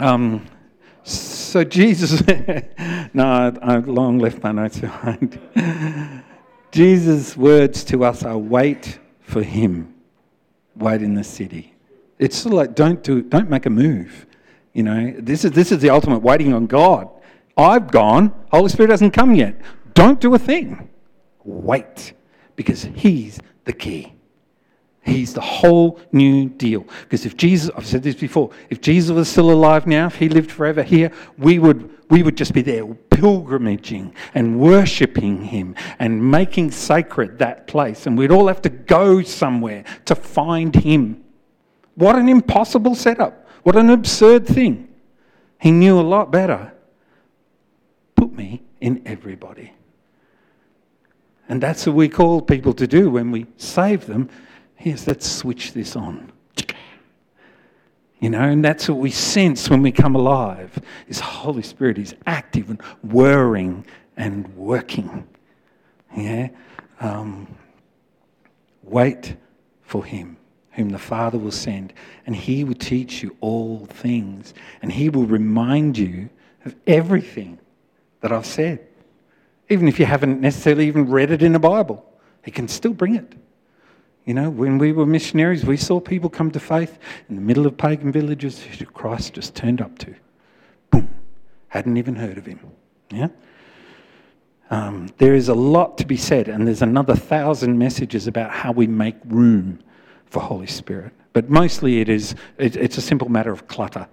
um, 0.00 0.44
so 1.04 1.62
Jesus, 1.62 2.22
no, 3.14 3.52
I've 3.62 3.86
long 3.86 4.18
left 4.18 4.42
my 4.42 4.50
notes 4.50 4.80
behind. 4.80 5.38
Jesus' 6.70 7.36
words 7.36 7.84
to 7.84 8.04
us 8.04 8.22
are 8.22 8.38
wait 8.38 8.98
for 9.20 9.42
him, 9.42 9.94
wait 10.76 11.02
in 11.02 11.14
the 11.14 11.24
city. 11.24 11.74
It's 12.18 12.36
sort 12.36 12.52
of 12.52 12.58
like 12.58 12.74
don't 12.74 13.02
do, 13.02 13.22
don't 13.22 13.48
make 13.48 13.66
a 13.66 13.70
move. 13.70 14.26
You 14.72 14.84
know, 14.84 15.14
this 15.18 15.44
is 15.44 15.52
this 15.52 15.72
is 15.72 15.80
the 15.80 15.90
ultimate 15.90 16.20
waiting 16.20 16.52
on 16.52 16.66
God. 16.66 17.08
I've 17.56 17.90
gone, 17.90 18.32
Holy 18.52 18.68
Spirit 18.68 18.90
hasn't 18.90 19.12
come 19.12 19.34
yet. 19.34 19.60
Don't 19.94 20.20
do 20.20 20.34
a 20.34 20.38
thing. 20.38 20.88
Wait, 21.44 22.12
because 22.56 22.84
He's 22.94 23.40
the 23.64 23.72
key. 23.72 24.12
He's 25.02 25.32
the 25.32 25.40
whole 25.40 25.98
new 26.12 26.48
deal. 26.48 26.86
Because 27.02 27.24
if 27.24 27.36
Jesus, 27.36 27.70
I've 27.76 27.86
said 27.86 28.02
this 28.02 28.14
before, 28.14 28.50
if 28.68 28.80
Jesus 28.80 29.10
was 29.10 29.28
still 29.28 29.50
alive 29.50 29.86
now, 29.86 30.06
if 30.06 30.16
he 30.16 30.28
lived 30.28 30.50
forever 30.50 30.82
here, 30.82 31.10
we 31.38 31.58
would, 31.58 31.90
we 32.10 32.22
would 32.22 32.36
just 32.36 32.52
be 32.52 32.62
there 32.62 32.84
pilgrimaging 32.84 34.12
and 34.34 34.58
worshipping 34.58 35.44
him 35.44 35.74
and 35.98 36.30
making 36.30 36.70
sacred 36.70 37.38
that 37.38 37.66
place. 37.66 38.06
And 38.06 38.16
we'd 38.16 38.30
all 38.30 38.48
have 38.48 38.62
to 38.62 38.68
go 38.68 39.22
somewhere 39.22 39.84
to 40.04 40.14
find 40.14 40.74
him. 40.74 41.24
What 41.94 42.16
an 42.16 42.28
impossible 42.28 42.94
setup. 42.94 43.46
What 43.62 43.76
an 43.76 43.90
absurd 43.90 44.46
thing. 44.46 44.88
He 45.58 45.70
knew 45.70 45.98
a 45.98 46.02
lot 46.02 46.30
better. 46.30 46.72
Put 48.16 48.32
me 48.32 48.62
in 48.80 49.02
everybody. 49.06 49.72
And 51.48 51.60
that's 51.62 51.86
what 51.86 51.96
we 51.96 52.08
call 52.08 52.40
people 52.40 52.72
to 52.74 52.86
do 52.86 53.10
when 53.10 53.30
we 53.30 53.46
save 53.56 54.06
them 54.06 54.30
Yes, 54.82 55.06
let's 55.06 55.30
switch 55.30 55.72
this 55.72 55.94
on. 55.94 56.32
You 58.20 58.28
know, 58.28 58.40
and 58.40 58.62
that's 58.62 58.88
what 58.88 58.98
we 58.98 59.10
sense 59.10 59.70
when 59.70 59.82
we 59.82 59.92
come 59.92 60.14
alive. 60.14 60.78
Is 61.08 61.20
Holy 61.20 61.62
Spirit 61.62 61.98
is 61.98 62.14
active 62.26 62.68
and 62.68 62.80
whirring 63.02 63.86
and 64.16 64.54
working. 64.56 65.26
Yeah. 66.16 66.48
Um, 67.00 67.46
wait 68.82 69.36
for 69.82 70.04
Him, 70.04 70.36
whom 70.72 70.90
the 70.90 70.98
Father 70.98 71.38
will 71.38 71.50
send, 71.50 71.94
and 72.26 72.36
He 72.36 72.62
will 72.64 72.74
teach 72.74 73.22
you 73.22 73.36
all 73.40 73.86
things, 73.86 74.52
and 74.82 74.92
He 74.92 75.08
will 75.08 75.26
remind 75.26 75.96
you 75.96 76.28
of 76.66 76.74
everything 76.86 77.58
that 78.20 78.32
I've 78.32 78.46
said. 78.46 78.86
Even 79.70 79.88
if 79.88 79.98
you 79.98 80.04
haven't 80.04 80.40
necessarily 80.40 80.86
even 80.86 81.08
read 81.08 81.30
it 81.30 81.42
in 81.42 81.52
the 81.52 81.58
Bible, 81.58 82.04
He 82.44 82.50
can 82.50 82.68
still 82.68 82.92
bring 82.92 83.14
it. 83.16 83.34
You 84.24 84.34
know, 84.34 84.50
when 84.50 84.78
we 84.78 84.92
were 84.92 85.06
missionaries, 85.06 85.64
we 85.64 85.76
saw 85.76 85.98
people 85.98 86.28
come 86.28 86.50
to 86.52 86.60
faith 86.60 86.98
in 87.28 87.36
the 87.36 87.40
middle 87.40 87.66
of 87.66 87.76
pagan 87.76 88.12
villages 88.12 88.62
who 88.62 88.84
Christ 88.86 89.34
just 89.34 89.54
turned 89.54 89.80
up 89.80 89.98
to. 90.00 90.14
Boom. 90.90 91.08
Hadn't 91.68 91.96
even 91.96 92.14
heard 92.14 92.38
of 92.38 92.46
him. 92.46 92.60
Yeah? 93.10 93.28
Um, 94.70 95.08
there 95.18 95.34
is 95.34 95.48
a 95.48 95.54
lot 95.54 95.98
to 95.98 96.06
be 96.06 96.16
said, 96.16 96.48
and 96.48 96.66
there's 96.66 96.82
another 96.82 97.16
thousand 97.16 97.78
messages 97.78 98.26
about 98.26 98.50
how 98.50 98.72
we 98.72 98.86
make 98.86 99.16
room 99.26 99.80
for 100.26 100.40
Holy 100.40 100.66
Spirit. 100.66 101.12
But 101.32 101.50
mostly 101.50 102.00
it 102.00 102.08
is, 102.08 102.34
it, 102.58 102.76
it's 102.76 102.98
a 102.98 103.00
simple 103.00 103.28
matter 103.28 103.52
of 103.52 103.66
clutter. 103.66 104.06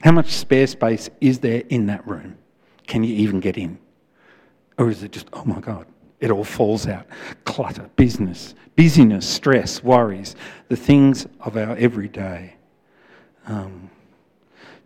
How 0.00 0.12
much 0.12 0.30
spare 0.30 0.66
space 0.66 1.10
is 1.20 1.40
there 1.40 1.62
in 1.68 1.86
that 1.86 2.06
room? 2.06 2.38
Can 2.86 3.02
you 3.02 3.14
even 3.14 3.40
get 3.40 3.58
in? 3.58 3.78
Or 4.78 4.90
is 4.90 5.02
it 5.02 5.12
just, 5.12 5.26
oh 5.32 5.44
my 5.44 5.60
God, 5.60 5.86
it 6.20 6.30
all 6.30 6.44
falls 6.44 6.86
out? 6.86 7.06
Clutter, 7.44 7.90
business, 7.96 8.54
busyness, 8.74 9.28
stress, 9.28 9.82
worries, 9.82 10.36
the 10.68 10.76
things 10.76 11.26
of 11.40 11.56
our 11.56 11.76
everyday. 11.76 12.54
Um, 13.46 13.90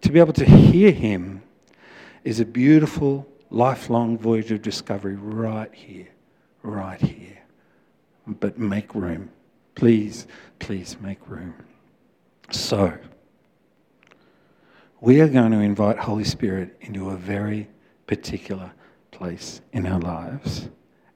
to 0.03 0.13
be 0.13 0.19
able 0.19 0.33
to 0.35 0.45
hear 0.45 0.91
Him 0.91 1.43
is 2.25 2.41
a 2.41 2.45
beautiful, 2.45 3.27
lifelong 3.51 4.19
voyage 4.19 4.51
of 4.53 4.63
discovery 4.63 5.17
right 5.17 5.73
here, 5.75 6.09
right 6.63 7.01
here. 7.01 7.39
But 8.27 8.59
make 8.59 8.95
room. 8.95 9.31
Please, 9.75 10.27
please 10.59 10.97
make 11.01 11.27
room. 11.29 11.55
So, 12.51 12.97
we 15.01 15.21
are 15.21 15.29
going 15.29 15.53
to 15.53 15.61
invite 15.61 15.99
Holy 15.99 16.25
Spirit 16.25 16.77
into 16.83 17.11
a 17.11 17.17
very 17.17 17.69
particular 18.07 18.71
place 19.11 19.61
in 19.73 19.87
our 19.87 20.01
lives. 20.01 20.69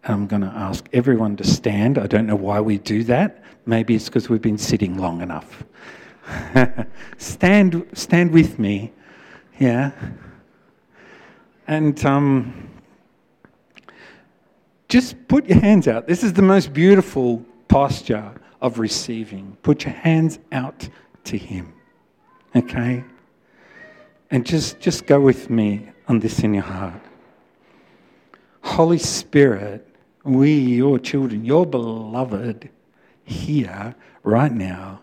I'm 0.07 0.27
going 0.27 0.43
to 0.43 0.49
ask 0.49 0.87
everyone 0.93 1.37
to 1.37 1.45
stand. 1.45 1.99
I 1.99 2.07
don't 2.07 2.27
know 2.27 2.37
why 2.37 2.61
we 2.61 2.79
do 2.79 3.05
that. 3.05 3.43
Maybe 3.67 3.95
it's 3.95 4.07
because 4.07 4.29
we've 4.29 4.43
been 4.43 4.59
sitting 4.59 4.99
long 4.99 5.23
enough. 5.23 5.65
stand, 7.19 7.87
stand 7.95 8.31
with 8.33 8.59
me. 8.59 8.93
Yeah. 9.59 9.93
And 11.67 12.05
um, 12.05 12.71
just 14.89 15.29
put 15.29 15.47
your 15.47 15.61
hands 15.61 15.89
out. 15.89 16.07
This 16.07 16.23
is 16.23 16.35
the 16.35 16.43
most 16.43 16.73
beautiful 16.73 17.45
posture 17.69 18.35
of 18.61 18.79
receiving. 18.79 19.57
Put 19.63 19.85
your 19.85 19.95
hands 19.95 20.39
out 20.53 20.89
to 21.25 21.39
Him. 21.39 21.73
Okay? 22.55 23.05
And 24.31 24.45
just, 24.45 24.81
just 24.81 25.07
go 25.07 25.21
with 25.21 25.49
me 25.49 25.89
on 26.09 26.19
this 26.19 26.41
in 26.41 26.53
your 26.53 26.63
heart. 26.65 27.01
Holy 28.63 28.99
Spirit, 28.99 29.87
we, 30.25 30.55
your 30.55 30.99
children, 30.99 31.45
your 31.45 31.67
beloved, 31.67 32.69
here, 33.25 33.95
right 34.23 34.53
now, 34.53 35.01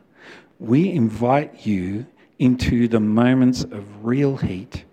we 0.60 0.92
invite 0.92 1.66
you 1.66 2.06
into 2.40 2.88
the 2.88 3.00
moments 3.00 3.64
of 3.64 4.06
real 4.06 4.38
heat, 4.38 4.86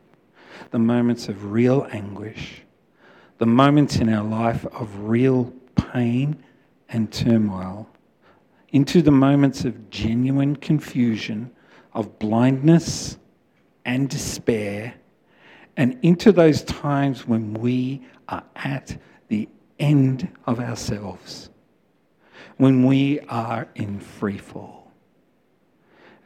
the 0.70 0.78
moments 0.78 1.28
of 1.28 1.50
real 1.50 1.86
anguish, 1.92 2.62
the 3.38 3.46
moments 3.46 3.96
in 3.96 4.08
our 4.08 4.24
life 4.24 4.64
of 4.66 5.08
real 5.08 5.52
pain 5.74 6.42
and 6.88 7.12
turmoil 7.12 7.88
into 8.72 9.00
the 9.02 9.10
moments 9.10 9.64
of 9.64 9.90
genuine 9.90 10.56
confusion, 10.56 11.50
of 11.94 12.18
blindness 12.18 13.18
and 13.84 14.08
despair, 14.10 14.94
and 15.76 15.98
into 16.02 16.32
those 16.32 16.62
times 16.62 17.26
when 17.26 17.54
we 17.54 18.02
are 18.28 18.44
at 18.56 18.96
the 19.28 19.48
end 19.78 20.28
of 20.46 20.60
ourselves, 20.60 21.50
when 22.56 22.84
we 22.84 23.20
are 23.28 23.68
in 23.74 24.00
free 24.00 24.38
fall. 24.38 24.92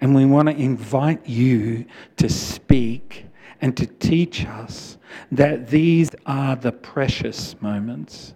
And 0.01 0.15
we 0.15 0.25
want 0.25 0.49
to 0.49 0.57
invite 0.57 1.27
you 1.27 1.85
to 2.17 2.29
speak 2.29 3.27
and 3.61 3.77
to 3.77 3.87
teach 3.87 4.45
us 4.45 4.99
that 5.31 5.69
these 5.69 6.11
are 6.27 6.57
the 6.57 6.73
precious 6.73 7.61
moments. 7.63 8.35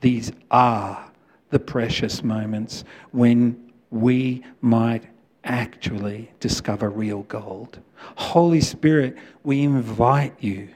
These 0.00 0.30
are 0.50 1.10
the 1.50 1.58
precious 1.58 2.22
moments 2.22 2.84
when 3.10 3.72
we 3.90 4.44
might 4.60 5.04
actually 5.44 6.30
discover 6.38 6.90
real 6.90 7.22
gold. 7.24 7.80
Holy 8.16 8.60
Spirit, 8.60 9.16
we 9.42 9.62
invite 9.62 10.34
you 10.40 10.68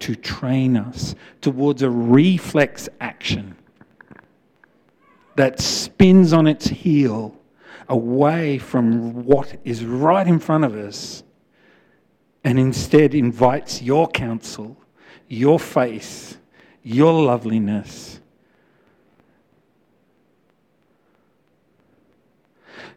to 0.00 0.14
train 0.14 0.76
us 0.76 1.14
towards 1.40 1.82
a 1.82 1.90
reflex 1.90 2.88
action 3.00 3.56
that 5.36 5.60
spins 5.60 6.32
on 6.32 6.46
its 6.46 6.68
heel 6.68 7.36
away 7.88 8.58
from 8.58 9.24
what 9.24 9.56
is 9.64 9.84
right 9.84 10.26
in 10.26 10.38
front 10.38 10.64
of 10.64 10.74
us 10.74 11.22
and 12.44 12.58
instead 12.58 13.14
invites 13.14 13.82
your 13.82 14.08
counsel, 14.08 14.76
your 15.28 15.58
face, 15.58 16.38
your 16.82 17.12
loveliness 17.12 18.20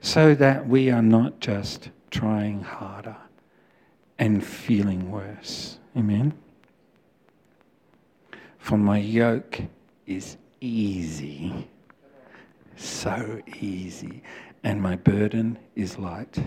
so 0.01 0.33
that 0.35 0.67
we 0.67 0.89
are 0.89 1.01
not 1.01 1.39
just 1.39 1.89
trying 2.11 2.61
harder 2.61 3.17
and 4.17 4.43
feeling 4.43 5.11
worse. 5.11 5.79
Amen? 5.95 6.33
For 8.59 8.77
my 8.77 8.99
yoke 8.99 9.61
is 10.05 10.37
easy, 10.61 11.67
so 12.75 13.41
easy, 13.59 14.21
and 14.63 14.79
my 14.79 14.95
burden 14.95 15.57
is 15.75 15.97
light. 15.97 16.37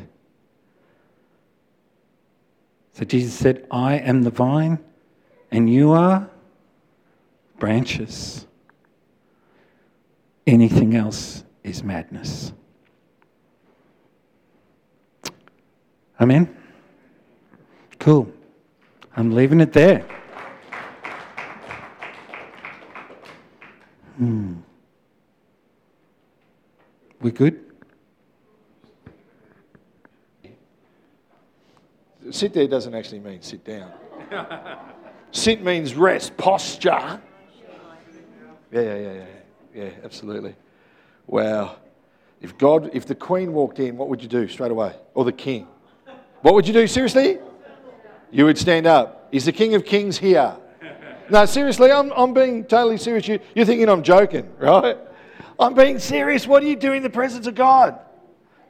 So 2.93 3.05
Jesus 3.05 3.35
said, 3.35 3.67
I 3.71 3.95
am 3.95 4.23
the 4.23 4.31
vine, 4.31 4.79
and 5.51 5.69
you 5.69 5.93
are 5.93 6.31
branches. 7.59 8.47
Anything 10.47 10.95
else 10.95 11.43
is 11.65 11.83
madness. 11.83 12.53
Amen? 16.21 16.55
Cool. 17.99 18.31
I'm 19.17 19.33
leaving 19.33 19.61
it 19.61 19.73
there. 19.73 20.07
Hmm. 24.17 24.55
We 27.21 27.31
good? 27.31 27.65
Sit 32.31 32.53
there 32.55 32.67
doesn't 32.67 32.95
actually 32.95 33.21
mean 33.21 33.43
sit 33.43 33.65
down. 33.65 33.91
sit 35.33 35.63
means 35.63 35.95
rest, 35.95 36.37
posture. 36.37 37.21
Yeah, 38.71 38.81
yeah, 38.81 38.97
yeah, 38.97 39.13
yeah. 39.13 39.25
Yeah, 39.75 39.91
absolutely. 40.05 40.55
Wow. 41.27 41.77
If 42.41 42.59
God, 42.59 42.91
if 42.93 43.07
the 43.07 43.15
Queen 43.15 43.53
walked 43.53 43.79
in, 43.79 43.97
what 43.97 44.09
would 44.09 44.23
you 44.23 44.29
do 44.29 44.49
straight 44.49 44.71
away? 44.71 44.95
Or 45.15 45.25
the 45.25 45.33
King? 45.33 45.67
What 46.43 46.55
would 46.55 46.67
you 46.67 46.75
do? 46.75 46.87
Seriously? 46.87 47.39
You 48.31 48.47
would 48.47 48.59
stand 48.59 48.87
up. 48.87 49.29
Is 49.33 49.45
the 49.45 49.53
King 49.53 49.75
of 49.75 49.85
Kings 49.85 50.19
here? 50.19 50.57
No, 51.33 51.47
seriously, 51.47 51.91
I'm, 51.91 52.13
I'm 52.15 52.35
being 52.35 52.63
totally 52.63 52.99
serious. 52.99 53.27
You, 53.27 53.41
you're 53.55 53.65
thinking 53.65 53.89
I'm 53.89 54.03
joking, 54.03 54.53
right? 54.59 54.99
I'm 55.59 55.73
being 55.73 55.99
serious. 55.99 56.47
What 56.47 56.61
do 56.61 56.67
you 56.67 56.77
do 56.77 56.93
in 56.93 57.03
the 57.03 57.09
presence 57.09 57.47
of 57.47 57.55
God? 57.55 57.99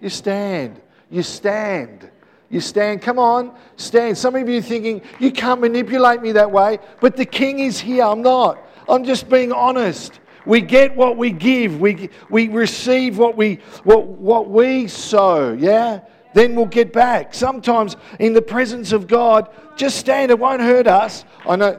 You 0.01 0.09
stand. 0.09 0.81
You 1.11 1.25
stand. 1.25 2.09
You 2.51 2.61
stand. 2.61 3.03
Come 3.03 3.19
on, 3.19 3.53
stand. 3.75 4.17
Some 4.17 4.37
of 4.37 4.49
you 4.49 4.61
are 4.61 4.63
thinking, 4.63 5.03
you 5.19 5.33
can't 5.33 5.61
manipulate 5.61 6.23
me 6.23 6.31
that 6.33 6.53
way, 6.53 6.79
but 7.01 7.17
the 7.17 7.25
king 7.25 7.59
is 7.59 7.81
here. 7.81 8.05
I'm 8.05 8.23
not. 8.23 8.65
I'm 8.89 9.03
just 9.03 9.29
being 9.29 9.51
honest. 9.51 10.21
We 10.47 10.61
get 10.61 10.95
what 10.95 11.17
we 11.17 11.33
give. 11.33 11.81
We, 11.81 12.11
we 12.31 12.47
receive 12.47 13.19
what 13.19 13.37
we, 13.37 13.57
what, 13.83 14.07
what 14.07 14.49
we 14.49 14.87
sow. 14.87 15.53
Yeah? 15.53 16.03
then 16.35 16.55
we'll 16.55 16.65
get 16.65 16.95
back. 16.95 17.35
Sometimes 17.35 17.97
in 18.19 18.33
the 18.33 18.41
presence 18.41 18.93
of 18.93 19.07
God, 19.07 19.51
just 19.77 19.99
stand, 19.99 20.31
it 20.31 20.39
won't 20.39 20.63
hurt 20.63 20.87
us. 20.87 21.27
I 21.47 21.57
know 21.57 21.79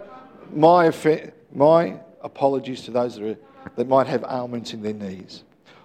my, 0.55 0.91
my 1.53 1.99
apologies 2.21 2.81
to 2.83 2.91
those 2.91 3.15
that, 3.15 3.31
are, 3.31 3.37
that 3.75 3.87
might 3.87 4.07
have 4.07 4.23
ailments 4.29 4.73
in 4.73 4.81
their 4.81 4.93
knees 4.93 5.43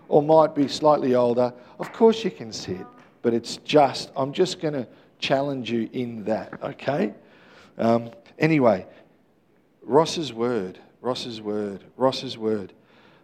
or 0.08 0.22
might 0.22 0.54
be 0.54 0.68
slightly 0.68 1.14
older. 1.14 1.52
Of 1.78 1.92
course, 1.92 2.24
you 2.24 2.30
can 2.30 2.52
sit, 2.52 2.86
but 3.22 3.34
it's 3.34 3.58
just, 3.58 4.10
I'm 4.16 4.32
just 4.32 4.60
going 4.60 4.74
to 4.74 4.86
challenge 5.18 5.70
you 5.70 5.88
in 5.92 6.24
that, 6.24 6.62
okay? 6.62 7.14
Um, 7.76 8.10
anyway, 8.38 8.86
Ross's 9.82 10.32
word, 10.32 10.78
Ross's 11.00 11.40
word, 11.40 11.84
Ross's 11.96 12.38
word. 12.38 12.72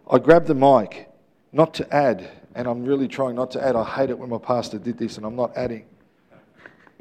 I 0.09 0.19
grabbed 0.19 0.47
the 0.47 0.55
mic, 0.55 1.09
not 1.51 1.73
to 1.75 1.93
add, 1.93 2.29
and 2.53 2.67
I'm 2.67 2.85
really 2.85 3.07
trying 3.07 3.35
not 3.35 3.51
to 3.51 3.63
add. 3.63 3.75
I 3.75 3.83
hate 3.83 4.09
it 4.09 4.17
when 4.17 4.29
my 4.29 4.37
pastor 4.37 4.77
did 4.77 4.97
this, 4.97 5.17
and 5.17 5.25
I'm 5.25 5.35
not 5.35 5.55
adding. 5.57 5.85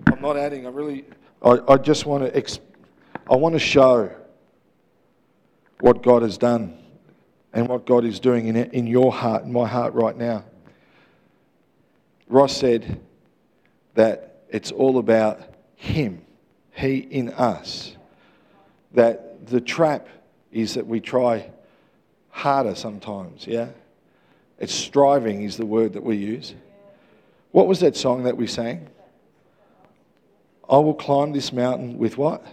I'm 0.06 0.20
not 0.20 0.36
adding. 0.36 0.66
I 0.66 0.70
really, 0.70 1.04
I, 1.42 1.58
I 1.68 1.76
just 1.76 2.06
want 2.06 2.24
to, 2.24 2.40
exp- 2.40 2.60
I 3.30 3.36
want 3.36 3.54
to 3.54 3.58
show 3.58 4.10
what 5.80 6.02
God 6.02 6.22
has 6.22 6.38
done 6.38 6.78
and 7.52 7.68
what 7.68 7.86
God 7.86 8.04
is 8.04 8.20
doing 8.20 8.46
in, 8.48 8.56
in 8.56 8.86
your 8.86 9.12
heart, 9.12 9.44
in 9.44 9.52
my 9.52 9.66
heart 9.66 9.94
right 9.94 10.16
now. 10.16 10.44
Ross 12.28 12.56
said 12.56 13.00
that 13.94 14.42
it's 14.48 14.72
all 14.72 14.98
about 14.98 15.40
Him, 15.76 16.22
He 16.72 16.98
in 16.98 17.30
us. 17.30 17.96
That 18.92 19.46
the 19.46 19.60
trap 19.60 20.08
is 20.52 20.74
that 20.74 20.86
we 20.86 21.00
try 21.00 21.50
harder 22.30 22.74
sometimes, 22.74 23.46
yeah? 23.46 23.68
It's 24.58 24.74
striving, 24.74 25.42
is 25.42 25.56
the 25.56 25.66
word 25.66 25.92
that 25.94 26.02
we 26.02 26.16
use. 26.16 26.54
What 27.50 27.66
was 27.66 27.80
that 27.80 27.96
song 27.96 28.24
that 28.24 28.36
we 28.36 28.46
sang? 28.46 28.88
I 30.68 30.78
will 30.78 30.94
climb 30.94 31.32
this 31.32 31.52
mountain 31.52 31.98
with 31.98 32.16
what? 32.16 32.44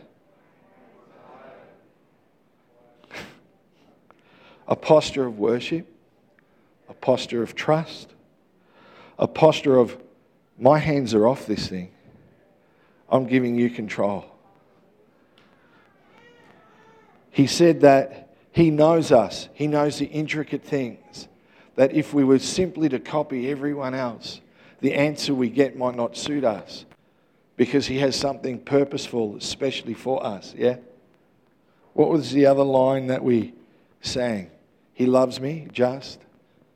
A 4.71 4.75
posture 4.77 5.25
of 5.25 5.37
worship, 5.37 5.85
a 6.87 6.93
posture 6.93 7.43
of 7.43 7.53
trust, 7.55 8.07
a 9.19 9.27
posture 9.27 9.77
of 9.77 10.01
my 10.57 10.79
hands 10.79 11.13
are 11.13 11.27
off 11.27 11.45
this 11.45 11.67
thing. 11.67 11.91
I'm 13.09 13.27
giving 13.27 13.59
you 13.59 13.69
control. 13.69 14.25
He 17.31 17.47
said 17.47 17.81
that 17.81 18.29
he 18.53 18.71
knows 18.71 19.11
us, 19.11 19.49
he 19.53 19.67
knows 19.67 19.99
the 19.99 20.05
intricate 20.05 20.63
things. 20.63 21.27
That 21.75 21.91
if 21.93 22.13
we 22.13 22.23
were 22.23 22.39
simply 22.39 22.87
to 22.89 22.99
copy 22.99 23.51
everyone 23.51 23.93
else, 23.93 24.39
the 24.79 24.93
answer 24.93 25.33
we 25.33 25.49
get 25.49 25.77
might 25.77 25.95
not 25.95 26.15
suit 26.15 26.45
us 26.45 26.85
because 27.57 27.87
he 27.87 27.99
has 27.99 28.15
something 28.15 28.57
purposeful, 28.57 29.35
especially 29.35 29.95
for 29.95 30.25
us. 30.25 30.53
Yeah? 30.57 30.77
What 31.91 32.09
was 32.09 32.31
the 32.31 32.45
other 32.45 32.63
line 32.63 33.07
that 33.07 33.21
we 33.21 33.53
sang? 34.01 34.49
He 34.93 35.05
loves 35.05 35.39
me 35.39 35.67
just 35.71 36.19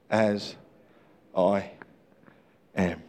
as 0.09 0.55
I 1.35 1.71
am. 2.75 3.03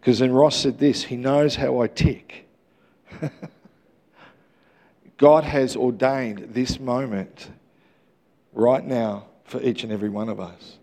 Because 0.00 0.20
then 0.20 0.32
Ross 0.32 0.56
said 0.56 0.78
this 0.78 1.02
He 1.02 1.16
knows 1.16 1.56
how 1.56 1.80
I 1.80 1.88
tick. 1.88 2.46
God 5.16 5.44
has 5.44 5.76
ordained 5.76 6.50
this 6.54 6.78
moment 6.78 7.50
right 8.52 8.84
now 8.84 9.26
for 9.44 9.60
each 9.62 9.82
and 9.82 9.92
every 9.92 10.10
one 10.10 10.28
of 10.28 10.38
us. 10.38 10.78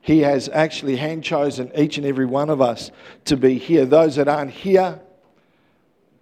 He 0.00 0.20
has 0.20 0.48
actually 0.52 0.96
hand 0.96 1.24
chosen 1.24 1.72
each 1.76 1.96
and 1.98 2.06
every 2.06 2.26
one 2.26 2.48
of 2.48 2.60
us 2.60 2.92
to 3.24 3.36
be 3.36 3.58
here. 3.58 3.84
Those 3.84 4.14
that 4.16 4.28
aren't 4.28 4.52
here, 4.52 5.00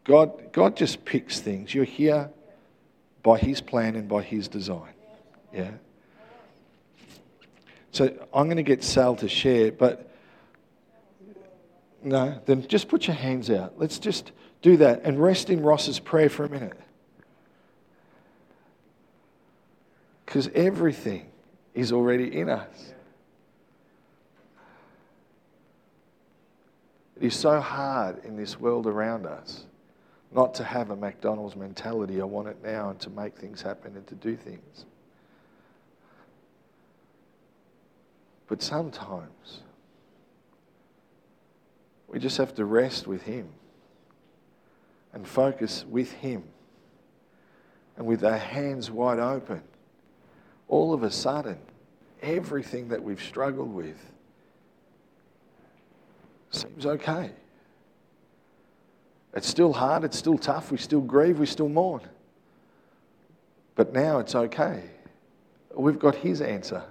God, 0.04 0.52
God 0.52 0.76
just 0.76 1.04
picks 1.04 1.40
things. 1.40 1.74
You're 1.74 1.84
here 1.84 2.30
by 3.22 3.36
His 3.38 3.60
plan 3.60 3.96
and 3.96 4.08
by 4.08 4.22
His 4.22 4.48
design. 4.48 4.93
Yeah. 5.54 5.70
So 7.92 8.06
I'm 8.34 8.46
going 8.46 8.56
to 8.56 8.64
get 8.64 8.82
Sal 8.82 9.14
to 9.16 9.28
share, 9.28 9.70
but 9.70 10.10
no, 12.02 12.40
then 12.44 12.66
just 12.66 12.88
put 12.88 13.06
your 13.06 13.14
hands 13.14 13.50
out. 13.50 13.74
Let's 13.78 14.00
just 14.00 14.32
do 14.62 14.76
that 14.78 15.02
and 15.04 15.22
rest 15.22 15.48
in 15.48 15.62
Ross's 15.62 16.00
prayer 16.00 16.28
for 16.28 16.44
a 16.44 16.48
minute. 16.48 16.78
Because 20.26 20.48
everything 20.54 21.30
is 21.72 21.92
already 21.92 22.36
in 22.36 22.48
us. 22.48 22.92
It 27.16 27.26
is 27.26 27.36
so 27.36 27.60
hard 27.60 28.24
in 28.24 28.36
this 28.36 28.58
world 28.58 28.88
around 28.88 29.24
us 29.24 29.66
not 30.32 30.52
to 30.54 30.64
have 30.64 30.90
a 30.90 30.96
McDonald's 30.96 31.54
mentality. 31.54 32.20
I 32.20 32.24
want 32.24 32.48
it 32.48 32.56
now 32.62 32.90
and 32.90 32.98
to 33.00 33.10
make 33.10 33.36
things 33.36 33.62
happen 33.62 33.96
and 33.96 34.04
to 34.08 34.16
do 34.16 34.34
things. 34.34 34.84
But 38.46 38.62
sometimes 38.62 39.62
we 42.08 42.18
just 42.18 42.36
have 42.36 42.54
to 42.54 42.64
rest 42.64 43.06
with 43.06 43.22
Him 43.22 43.48
and 45.12 45.26
focus 45.26 45.84
with 45.88 46.12
Him. 46.12 46.44
And 47.96 48.06
with 48.06 48.24
our 48.24 48.38
hands 48.38 48.90
wide 48.90 49.20
open, 49.20 49.62
all 50.68 50.92
of 50.92 51.04
a 51.04 51.10
sudden, 51.10 51.58
everything 52.20 52.88
that 52.88 53.02
we've 53.02 53.22
struggled 53.22 53.72
with 53.72 53.96
seems 56.50 56.86
okay. 56.86 57.30
It's 59.32 59.48
still 59.48 59.72
hard, 59.72 60.04
it's 60.04 60.18
still 60.18 60.38
tough, 60.38 60.70
we 60.70 60.78
still 60.78 61.00
grieve, 61.00 61.38
we 61.38 61.46
still 61.46 61.68
mourn. 61.68 62.02
But 63.74 63.92
now 63.92 64.18
it's 64.18 64.34
okay. 64.34 64.82
We've 65.74 65.98
got 65.98 66.14
His 66.16 66.40
answer. 66.40 66.84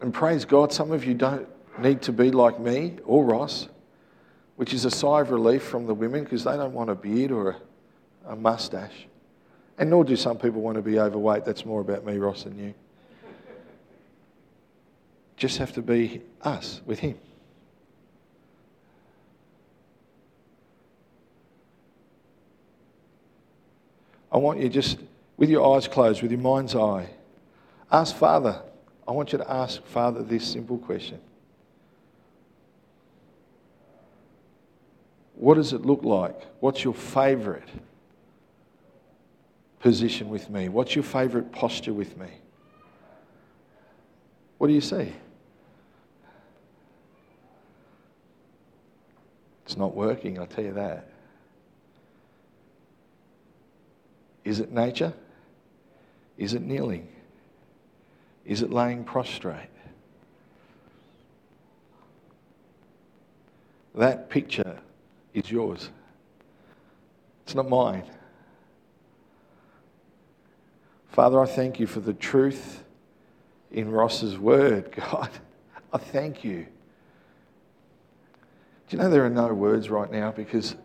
And 0.00 0.12
praise 0.12 0.44
God, 0.44 0.72
some 0.72 0.92
of 0.92 1.04
you 1.04 1.14
don't 1.14 1.48
need 1.78 2.02
to 2.02 2.12
be 2.12 2.30
like 2.30 2.60
me 2.60 2.96
or 3.04 3.24
Ross, 3.24 3.68
which 4.56 4.72
is 4.72 4.84
a 4.84 4.90
sigh 4.90 5.20
of 5.20 5.30
relief 5.30 5.62
from 5.62 5.86
the 5.86 5.94
women 5.94 6.24
because 6.24 6.44
they 6.44 6.56
don't 6.56 6.72
want 6.72 6.90
a 6.90 6.94
beard 6.94 7.30
or 7.30 7.50
a, 7.50 8.32
a 8.32 8.36
mustache. 8.36 9.06
And 9.78 9.90
nor 9.90 10.04
do 10.04 10.16
some 10.16 10.38
people 10.38 10.62
want 10.62 10.76
to 10.76 10.82
be 10.82 10.98
overweight. 10.98 11.44
That's 11.44 11.64
more 11.64 11.80
about 11.80 12.04
me, 12.04 12.16
Ross, 12.16 12.44
than 12.44 12.58
you. 12.58 12.74
Just 15.36 15.58
have 15.58 15.72
to 15.72 15.82
be 15.82 16.22
us 16.42 16.80
with 16.86 16.98
Him. 16.98 17.18
I 24.32 24.38
want 24.38 24.60
you 24.60 24.68
just, 24.68 24.98
with 25.36 25.50
your 25.50 25.76
eyes 25.76 25.88
closed, 25.88 26.22
with 26.22 26.30
your 26.30 26.40
mind's 26.40 26.74
eye, 26.74 27.08
ask 27.92 28.14
Father, 28.14 28.62
I 29.06 29.12
want 29.12 29.32
you 29.32 29.38
to 29.38 29.50
ask 29.50 29.82
Father 29.84 30.22
this 30.22 30.46
simple 30.46 30.78
question 30.78 31.20
What 35.36 35.54
does 35.54 35.72
it 35.72 35.82
look 35.82 36.02
like? 36.02 36.40
What's 36.60 36.82
your 36.82 36.94
favorite 36.94 37.68
position 39.80 40.28
with 40.28 40.48
me? 40.50 40.68
What's 40.68 40.94
your 40.96 41.04
favorite 41.04 41.52
posture 41.52 41.92
with 41.92 42.16
me? 42.16 42.28
What 44.58 44.68
do 44.68 44.72
you 44.72 44.80
see? 44.80 45.12
It's 49.66 49.76
not 49.76 49.94
working, 49.94 50.38
I'll 50.38 50.46
tell 50.46 50.64
you 50.64 50.72
that. 50.72 51.10
Is 54.44 54.60
it 54.60 54.72
nature? 54.72 55.12
Is 56.38 56.54
it 56.54 56.62
kneeling? 56.62 57.08
Is 58.46 58.62
it 58.62 58.70
laying 58.70 59.02
prostrate? 59.02 59.68
That 63.96 64.30
picture 64.30 64.78
is 65.34 65.50
yours. 65.50 65.90
It's 67.44 67.54
not 67.54 67.68
mine. 67.68 68.04
Father, 71.08 71.40
I 71.40 71.46
thank 71.46 71.80
you 71.80 71.86
for 71.86 72.00
the 72.00 72.12
truth 72.12 72.84
in 73.72 73.90
Ross's 73.90 74.38
word, 74.38 74.92
God. 74.96 75.30
I 75.92 75.98
thank 75.98 76.44
you. 76.44 76.66
Do 78.88 78.96
you 78.96 79.02
know 79.02 79.10
there 79.10 79.24
are 79.24 79.30
no 79.30 79.52
words 79.52 79.90
right 79.90 80.10
now 80.10 80.30
because 80.30 80.76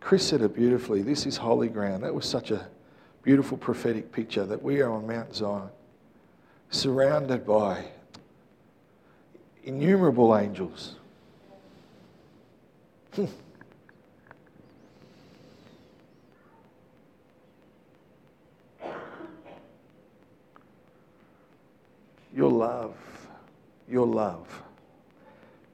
Chris 0.00 0.26
said 0.26 0.42
it 0.42 0.54
beautifully. 0.54 1.02
This 1.02 1.26
is 1.26 1.36
holy 1.36 1.68
ground. 1.68 2.02
That 2.02 2.14
was 2.14 2.26
such 2.26 2.50
a 2.50 2.66
beautiful 3.22 3.56
prophetic 3.56 4.10
picture 4.10 4.44
that 4.46 4.60
we 4.60 4.80
are 4.80 4.90
on 4.90 5.06
Mount 5.06 5.32
Zion 5.32 5.70
surrounded 6.72 7.46
by 7.46 7.84
innumerable 9.62 10.36
angels. 10.36 10.96
Hmm. 13.14 13.26
your 22.34 22.50
love, 22.50 22.96
your 23.86 24.06
love, 24.06 24.62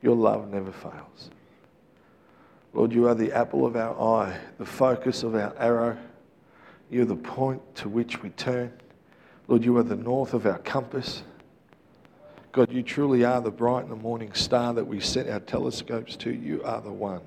your 0.02 0.16
love 0.16 0.50
never 0.50 0.72
fails. 0.72 1.30
Lord, 2.74 2.92
you 2.92 3.08
are 3.08 3.14
the 3.14 3.32
apple 3.32 3.64
of 3.64 3.76
our 3.76 3.98
eye, 4.00 4.36
the 4.58 4.66
focus 4.66 5.22
of 5.22 5.36
our 5.36 5.54
arrow. 5.58 5.96
You're 6.90 7.04
the 7.04 7.16
point 7.16 7.62
to 7.76 7.88
which 7.88 8.22
we 8.22 8.30
turn. 8.30 8.72
Lord, 9.48 9.64
you 9.64 9.76
are 9.78 9.82
the 9.82 9.96
north 9.96 10.34
of 10.34 10.46
our 10.46 10.58
compass. 10.58 11.22
God, 12.52 12.70
you 12.70 12.82
truly 12.82 13.24
are 13.24 13.40
the 13.40 13.50
bright 13.50 13.82
and 13.82 13.90
the 13.90 13.96
morning 13.96 14.32
star 14.34 14.74
that 14.74 14.86
we 14.86 15.00
set 15.00 15.28
our 15.28 15.40
telescopes 15.40 16.16
to. 16.16 16.30
You 16.30 16.62
are 16.64 16.82
the 16.82 16.92
one. 16.92 17.22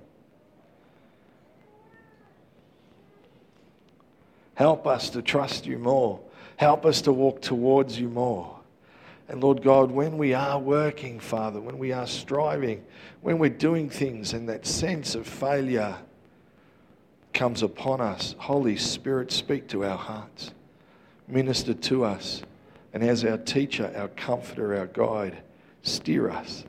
Help 4.53 4.85
us 4.85 5.09
to 5.09 5.23
trust 5.23 5.65
you 5.65 5.79
more. 5.79 6.19
Help 6.57 6.85
us 6.85 7.01
to 7.01 7.11
walk 7.11 7.41
towards 7.41 7.99
you 7.99 8.07
more. 8.07 8.59
And 9.27 9.41
Lord 9.41 9.63
God, 9.63 9.89
when 9.89 10.19
we 10.19 10.35
are 10.35 10.59
working, 10.59 11.19
Father, 11.19 11.59
when 11.59 11.79
we 11.79 11.91
are 11.91 12.05
striving, 12.05 12.83
when 13.21 13.39
we're 13.39 13.49
doing 13.49 13.89
things 13.89 14.33
and 14.33 14.47
that 14.49 14.67
sense 14.67 15.15
of 15.15 15.25
failure, 15.25 15.97
comes 17.33 17.63
upon 17.63 18.01
us, 18.01 18.35
Holy 18.37 18.77
Spirit, 18.77 19.31
speak 19.31 19.67
to 19.69 19.85
our 19.85 19.97
hearts. 19.97 20.51
Minister 21.27 21.73
to 21.73 22.03
us. 22.03 22.41
And 22.93 23.03
as 23.03 23.23
our 23.23 23.37
teacher, 23.37 23.91
our 23.95 24.09
comforter, 24.09 24.77
our 24.77 24.87
guide, 24.87 25.37
steer 25.83 26.29
us 26.29 26.65